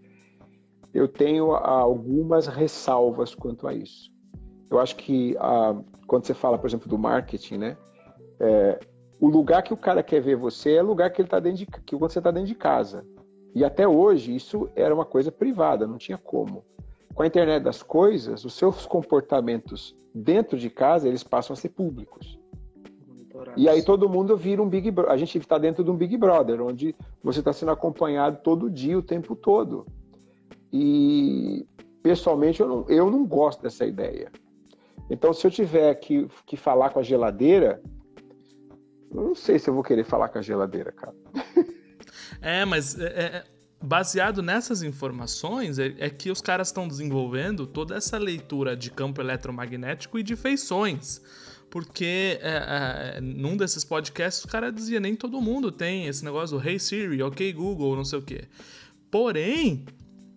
[0.93, 4.11] eu tenho algumas ressalvas quanto a isso.
[4.69, 5.75] Eu acho que ah,
[6.07, 7.77] quando você fala, por exemplo, do marketing, né?
[8.39, 8.79] É,
[9.19, 11.59] o lugar que o cara quer ver você é o lugar que ele tá dentro
[11.59, 13.05] de, que você está dentro de casa.
[13.53, 16.65] E até hoje isso era uma coisa privada, não tinha como.
[17.15, 21.69] Com a internet das coisas, os seus comportamentos dentro de casa eles passam a ser
[21.69, 22.37] públicos.
[23.57, 25.13] E aí todo mundo vira um Big Brother.
[25.13, 28.97] A gente está dentro de um Big Brother, onde você está sendo acompanhado todo dia,
[28.97, 29.85] o tempo todo.
[30.71, 31.65] E
[32.03, 34.31] pessoalmente eu não, eu não gosto dessa ideia.
[35.09, 37.81] Então, se eu tiver que, que falar com a geladeira,
[39.13, 41.15] eu não sei se eu vou querer falar com a geladeira, cara.
[42.41, 43.43] É, mas é, é,
[43.85, 49.21] baseado nessas informações é, é que os caras estão desenvolvendo toda essa leitura de campo
[49.21, 51.21] eletromagnético e de feições.
[51.69, 56.57] Porque é, é, num desses podcasts o cara dizia nem todo mundo tem esse negócio
[56.57, 58.45] do Hey Siri, OK Google, não sei o quê.
[59.11, 59.85] Porém,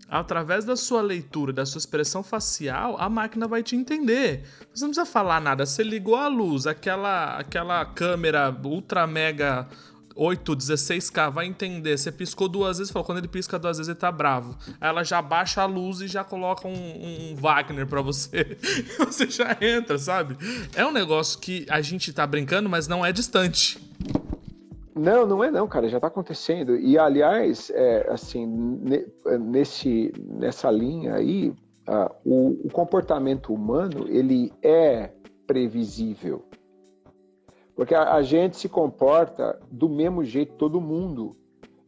[0.09, 4.43] através da sua leitura, da sua expressão facial, a máquina vai te entender.
[4.75, 5.65] Você não precisa falar nada.
[5.65, 9.69] Você ligou a luz, aquela, aquela câmera ultra mega
[10.19, 11.97] 8, 16K, vai entender.
[11.97, 14.57] Você piscou duas vezes, falou, quando ele pisca duas vezes ele tá bravo.
[14.81, 18.59] Aí ela já baixa a luz e já coloca um, um Wagner pra você.
[18.61, 20.37] e você já entra, sabe?
[20.75, 23.79] É um negócio que a gente tá brincando, mas não é distante.
[24.99, 26.77] Não, não é não, cara, já está acontecendo.
[26.77, 28.45] E aliás, é, assim,
[29.39, 31.51] nesse, nessa linha aí,
[31.89, 35.13] uh, o, o, comportamento humano ele é
[35.47, 36.45] previsível,
[37.79, 41.37] porque a, a, gente se comporta do mesmo jeito todo mundo.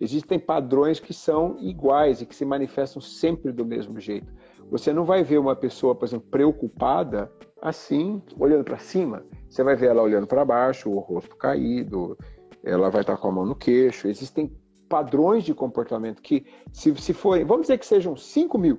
[0.01, 4.33] Existem padrões que são iguais e que se manifestam sempre do mesmo jeito.
[4.71, 7.29] Você não vai ver uma pessoa, por exemplo, preocupada
[7.61, 9.25] assim, olhando para cima.
[9.49, 12.17] Você vai ver ela olhando para baixo, o rosto caído
[12.63, 14.07] ela vai estar com a mão no queixo.
[14.07, 14.57] Existem
[14.89, 18.79] padrões de comportamento que, se, se forem, vamos dizer que sejam 5 mil,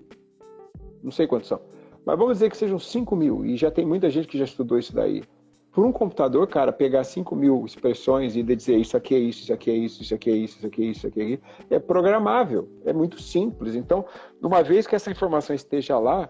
[1.04, 1.60] não sei quantos são,
[2.06, 4.80] mas vamos dizer que sejam 5 mil, e já tem muita gente que já estudou
[4.80, 5.24] isso daí.
[5.72, 9.54] Por um computador, cara, pegar 5 mil expressões e dizer isso aqui é isso, isso
[9.54, 11.44] aqui é isso, isso aqui é isso, isso aqui é isso, isso aqui é isso,
[11.70, 13.76] é programável, é muito simples.
[13.76, 14.04] Então,
[14.42, 16.30] uma vez que essa informação esteja lá,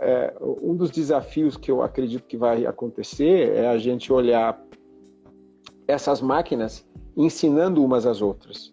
[0.00, 4.60] é, um dos desafios que eu acredito que vai acontecer é a gente olhar
[5.88, 6.86] essas máquinas
[7.16, 8.72] ensinando umas às outras.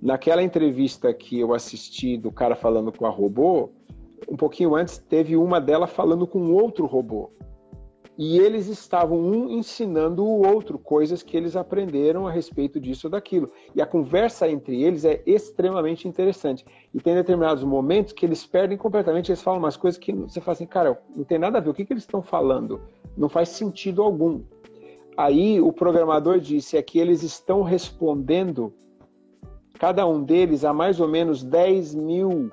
[0.00, 3.70] Naquela entrevista que eu assisti do cara falando com a robô,
[4.28, 7.32] um pouquinho antes teve uma dela falando com outro robô.
[8.18, 13.10] E eles estavam um ensinando o outro coisas que eles aprenderam a respeito disso ou
[13.12, 13.48] daquilo.
[13.76, 16.66] E a conversa entre eles é extremamente interessante.
[16.92, 20.54] E tem determinados momentos que eles perdem completamente, eles falam umas coisas que você fala
[20.54, 22.80] assim, cara, não tem nada a ver, o que, que eles estão falando?
[23.16, 24.42] Não faz sentido algum.
[25.16, 28.74] Aí o programador disse é que eles estão respondendo,
[29.78, 32.50] cada um deles, a mais ou menos 10 mil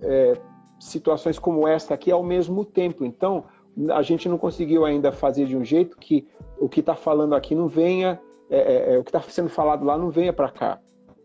[0.00, 0.40] é,
[0.78, 3.04] situações como esta aqui ao mesmo tempo.
[3.04, 3.44] Então,
[3.90, 6.26] a gente não conseguiu ainda fazer de um jeito que
[6.58, 9.84] o que está falando aqui não venha, é, é, é o que está sendo falado
[9.84, 10.80] lá não venha para cá.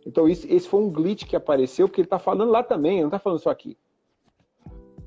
[0.06, 3.02] Então isso, esse foi um glitch que apareceu porque ele está falando lá também, ele
[3.02, 3.78] não está falando só aqui.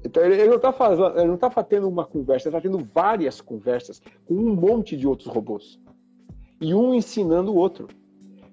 [0.05, 4.35] Então ele, ele não está está tendo uma conversa, ele está tendo várias conversas com
[4.35, 5.81] um monte de outros robôs
[6.61, 7.89] e um ensinando o outro.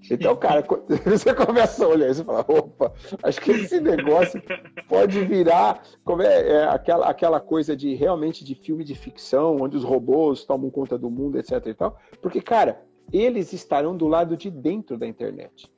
[0.09, 0.63] Então, cara,
[1.05, 2.93] você começa a olhar isso e fala, opa,
[3.23, 4.41] acho que esse negócio
[4.87, 9.75] pode virar como é, é, aquela, aquela coisa de realmente de filme de ficção, onde
[9.75, 11.97] os robôs tomam conta do mundo, etc e tal.
[12.21, 12.81] Porque, cara,
[13.11, 15.69] eles estarão do lado de dentro da internet,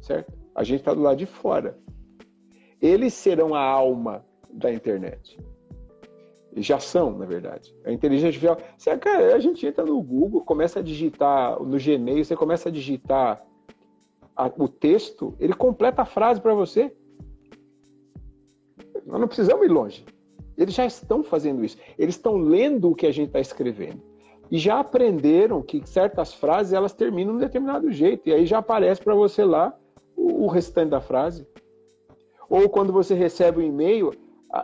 [0.00, 0.32] certo?
[0.54, 1.78] A gente está do lado de fora.
[2.80, 5.38] Eles serão a alma da internet.
[6.56, 7.74] Já são, na verdade.
[7.84, 8.58] A inteligência artificial.
[8.76, 12.72] Você, cara, a gente entra no Google, começa a digitar, no Gmail, você começa a
[12.72, 13.44] digitar
[14.38, 16.94] a, o texto, ele completa a frase para você.
[19.04, 20.04] Nós não precisamos ir longe.
[20.56, 21.76] Eles já estão fazendo isso.
[21.98, 24.00] Eles estão lendo o que a gente está escrevendo.
[24.48, 28.28] E já aprenderam que certas frases elas terminam de um determinado jeito.
[28.28, 29.76] E aí já aparece para você lá
[30.16, 31.44] o, o restante da frase.
[32.48, 34.12] Ou quando você recebe um e-mail,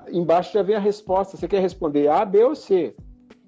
[0.09, 1.37] embaixo já vem a resposta.
[1.37, 2.95] Você quer responder A, B ou C?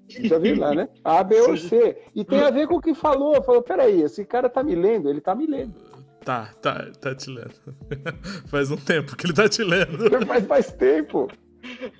[0.09, 0.89] Já viu lá, né?
[1.03, 1.97] A, B ou C.
[2.13, 3.41] E tem a ver com o que falou.
[3.43, 5.86] Falou, peraí, esse cara tá me lendo, ele tá me lendo.
[6.27, 7.55] Tá, tá, tá te lendo.
[8.51, 10.09] faz um tempo que ele tá te lendo.
[10.27, 11.29] Faz, faz tempo.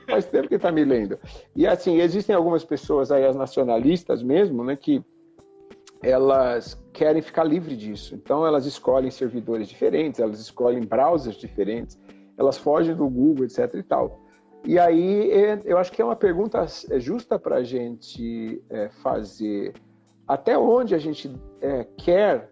[0.05, 1.17] Faz tempo que tá me lendo.
[1.55, 5.01] E assim, existem algumas pessoas aí, as nacionalistas mesmo, né, que
[6.03, 8.15] elas querem ficar livre disso.
[8.15, 11.97] Então elas escolhem servidores diferentes, elas escolhem browsers diferentes,
[12.37, 14.19] elas fogem do Google, etc e tal.
[14.65, 18.89] E aí é, eu acho que é uma pergunta é, justa para a gente é,
[19.01, 19.73] fazer
[20.27, 21.33] até onde a gente
[21.95, 22.51] quer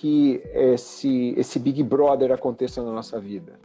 [0.00, 3.60] que esse, esse Big Brother aconteça na nossa vida?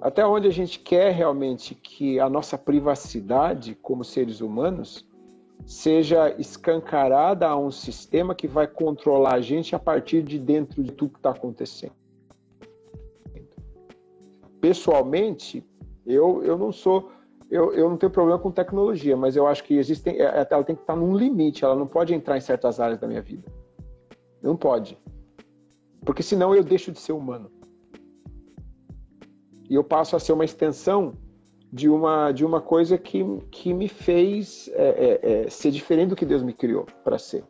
[0.00, 5.04] Até onde a gente quer realmente que a nossa privacidade como seres humanos
[5.66, 10.92] seja escancarada a um sistema que vai controlar a gente a partir de dentro de
[10.92, 11.94] tudo que está acontecendo?
[14.60, 15.66] Pessoalmente,
[16.06, 17.10] eu, eu não sou
[17.50, 20.82] eu, eu não tenho problema com tecnologia, mas eu acho que existem, ela tem que
[20.82, 23.44] estar num limite, ela não pode entrar em certas áreas da minha vida.
[24.44, 24.98] Não pode.
[26.04, 27.50] Porque senão eu deixo de ser humano.
[29.70, 31.14] E eu passo a ser uma extensão
[31.72, 36.16] de uma, de uma coisa que, que me fez é, é, é, ser diferente do
[36.16, 37.42] que Deus me criou para ser.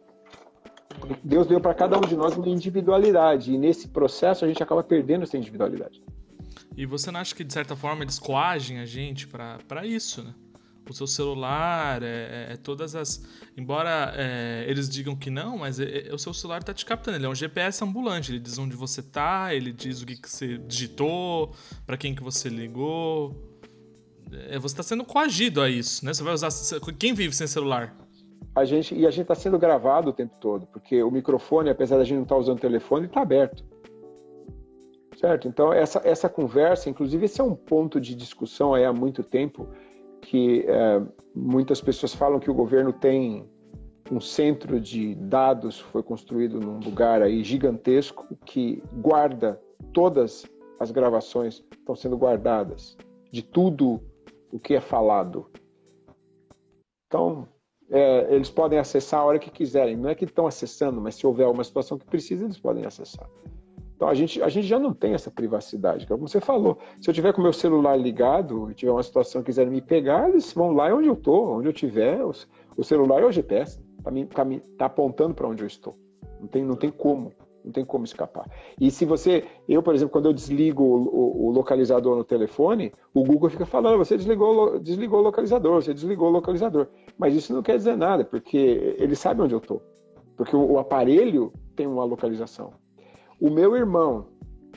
[1.24, 3.52] Deus deu para cada um de nós uma individualidade.
[3.52, 6.00] E nesse processo a gente acaba perdendo essa individualidade.
[6.76, 10.32] E você não acha que, de certa forma, eles coagem a gente para isso, né?
[10.92, 13.24] O seu celular, é, é, é todas as.
[13.56, 17.16] Embora é, eles digam que não, mas é, é, o seu celular está te captando.
[17.16, 18.32] Ele é um GPS ambulante.
[18.32, 21.52] Ele diz onde você está, ele diz o que, que você digitou,
[21.86, 23.34] para quem que você ligou.
[24.48, 26.12] É, você está sendo coagido a isso, né?
[26.12, 26.48] Você vai usar.
[26.98, 27.96] Quem vive sem celular?
[28.54, 31.96] A gente, e a gente está sendo gravado o tempo todo, porque o microfone, apesar
[31.96, 33.64] da gente não estar tá usando o telefone, está aberto.
[35.16, 35.48] Certo?
[35.48, 39.68] Então, essa, essa conversa, inclusive, esse é um ponto de discussão há muito tempo
[40.24, 41.02] que é,
[41.34, 43.46] muitas pessoas falam que o governo tem
[44.10, 49.60] um centro de dados foi construído num lugar aí gigantesco que guarda
[49.92, 50.44] todas
[50.80, 52.96] as gravações estão sendo guardadas
[53.30, 54.00] de tudo
[54.50, 55.50] o que é falado.
[57.06, 57.46] Então
[57.90, 59.96] é, eles podem acessar a hora que quiserem.
[59.96, 63.28] Não é que estão acessando, mas se houver uma situação que precisa, eles podem acessar.
[64.04, 66.76] Então a gente, a gente já não tem essa privacidade, como você falou.
[67.00, 70.28] Se eu tiver com meu celular ligado e tiver uma situação que quiserem me pegar,
[70.28, 72.20] eles vão lá onde eu estou, onde eu tiver.
[72.22, 75.96] O celular é o GPS, está tá, tá apontando para onde eu estou.
[76.38, 77.32] Não tem, não tem como
[77.64, 78.46] Não tem como escapar.
[78.78, 82.92] E se você, eu, por exemplo, quando eu desligo o, o, o localizador no telefone,
[83.14, 86.88] o Google fica falando, você desligou, desligou o localizador, você desligou o localizador.
[87.16, 89.80] Mas isso não quer dizer nada, porque ele sabe onde eu estou.
[90.36, 92.83] Porque o, o aparelho tem uma localização.
[93.40, 94.26] O meu irmão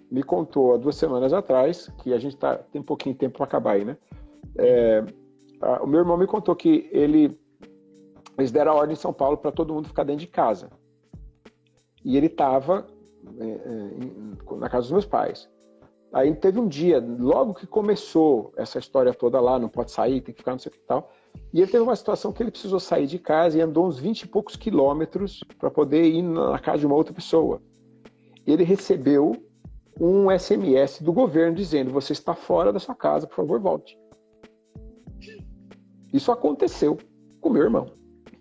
[0.09, 3.37] me contou há duas semanas atrás, que a gente tá, tem um pouquinho de tempo
[3.37, 3.97] para acabar aí, né?
[4.57, 5.03] É,
[5.61, 7.37] a, o meu irmão me contou que ele,
[8.37, 10.69] eles deram a ordem em São Paulo para todo mundo ficar dentro de casa.
[12.03, 12.87] E ele estava
[13.39, 15.49] é, é, na casa dos meus pais.
[16.13, 20.33] Aí teve um dia, logo que começou essa história toda lá, não pode sair, tem
[20.33, 21.11] que ficar, não sei o que tal.
[21.53, 24.21] E ele teve uma situação que ele precisou sair de casa e andou uns 20
[24.21, 27.61] e poucos quilômetros para poder ir na casa de uma outra pessoa.
[28.47, 29.35] Ele recebeu
[29.99, 33.99] um SMS do governo dizendo: Você está fora da sua casa, por favor, volte.
[36.13, 36.97] Isso aconteceu
[37.41, 37.93] com meu irmão.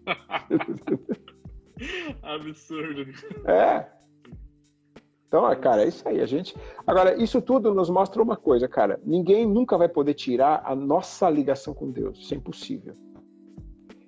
[2.22, 3.04] Absurdo.
[3.44, 3.86] É.
[5.26, 6.20] Então, cara, é isso aí.
[6.20, 6.56] A gente.
[6.86, 9.00] Agora, isso tudo nos mostra uma coisa, cara.
[9.04, 12.18] Ninguém nunca vai poder tirar a nossa ligação com Deus.
[12.18, 12.94] Isso é impossível.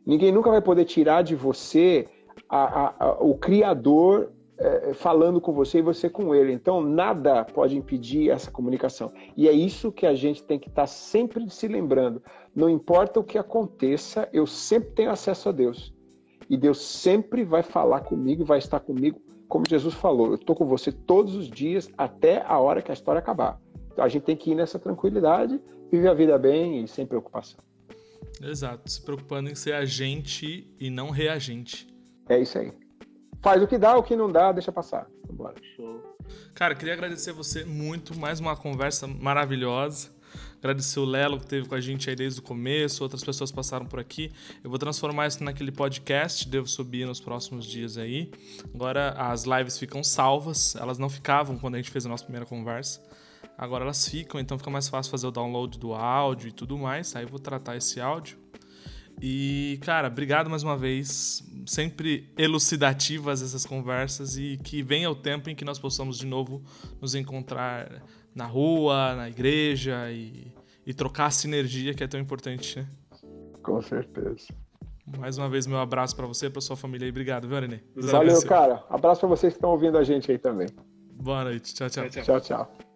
[0.07, 2.09] Ninguém nunca vai poder tirar de você
[2.49, 6.53] a, a, a, o Criador é, falando com você e você com ele.
[6.53, 9.13] Então, nada pode impedir essa comunicação.
[9.37, 12.23] E é isso que a gente tem que estar tá sempre se lembrando.
[12.55, 15.95] Não importa o que aconteça, eu sempre tenho acesso a Deus.
[16.51, 20.29] E Deus sempre vai falar comigo, vai estar comigo, como Jesus falou.
[20.29, 23.61] Eu estou com você todos os dias até a hora que a história acabar.
[23.93, 27.61] Então a gente tem que ir nessa tranquilidade, viver a vida bem e sem preocupação.
[28.43, 31.87] Exato, se preocupando em ser agente e não reagente.
[32.29, 32.73] É isso aí.
[33.41, 35.07] Faz o que dá, o que não dá, deixa passar.
[35.26, 35.55] Vambora.
[35.76, 36.16] Show.
[36.55, 40.11] Cara, queria agradecer você muito, mais uma conversa maravilhosa.
[40.59, 43.86] Agradecer o Lelo que esteve com a gente aí desde o começo, outras pessoas passaram
[43.86, 44.32] por aqui.
[44.62, 48.30] Eu vou transformar isso naquele podcast, devo subir nos próximos dias aí.
[48.74, 52.45] Agora as lives ficam salvas, elas não ficavam quando a gente fez a nossa primeira
[52.45, 53.01] conversa.
[53.57, 57.14] Agora elas ficam, então fica mais fácil fazer o download do áudio e tudo mais.
[57.14, 58.36] Aí eu vou tratar esse áudio.
[59.21, 61.45] E, cara, obrigado mais uma vez.
[61.66, 66.62] Sempre elucidativas essas conversas e que venha o tempo em que nós possamos de novo
[67.01, 68.03] nos encontrar
[68.35, 70.53] na rua, na igreja e,
[70.87, 72.89] e trocar a sinergia que é tão importante, né?
[73.62, 74.47] Com certeza.
[75.19, 77.11] Mais uma vez, meu abraço para você e para sua família aí.
[77.11, 77.81] Obrigado, viu, Arenê?
[77.97, 78.85] Valeu, cara.
[78.89, 80.69] Abraço para vocês que estão ouvindo a gente aí também.
[81.14, 81.75] Boa noite.
[81.75, 81.89] tchau.
[81.89, 82.09] tchau.
[82.09, 82.88] tchau, tchau.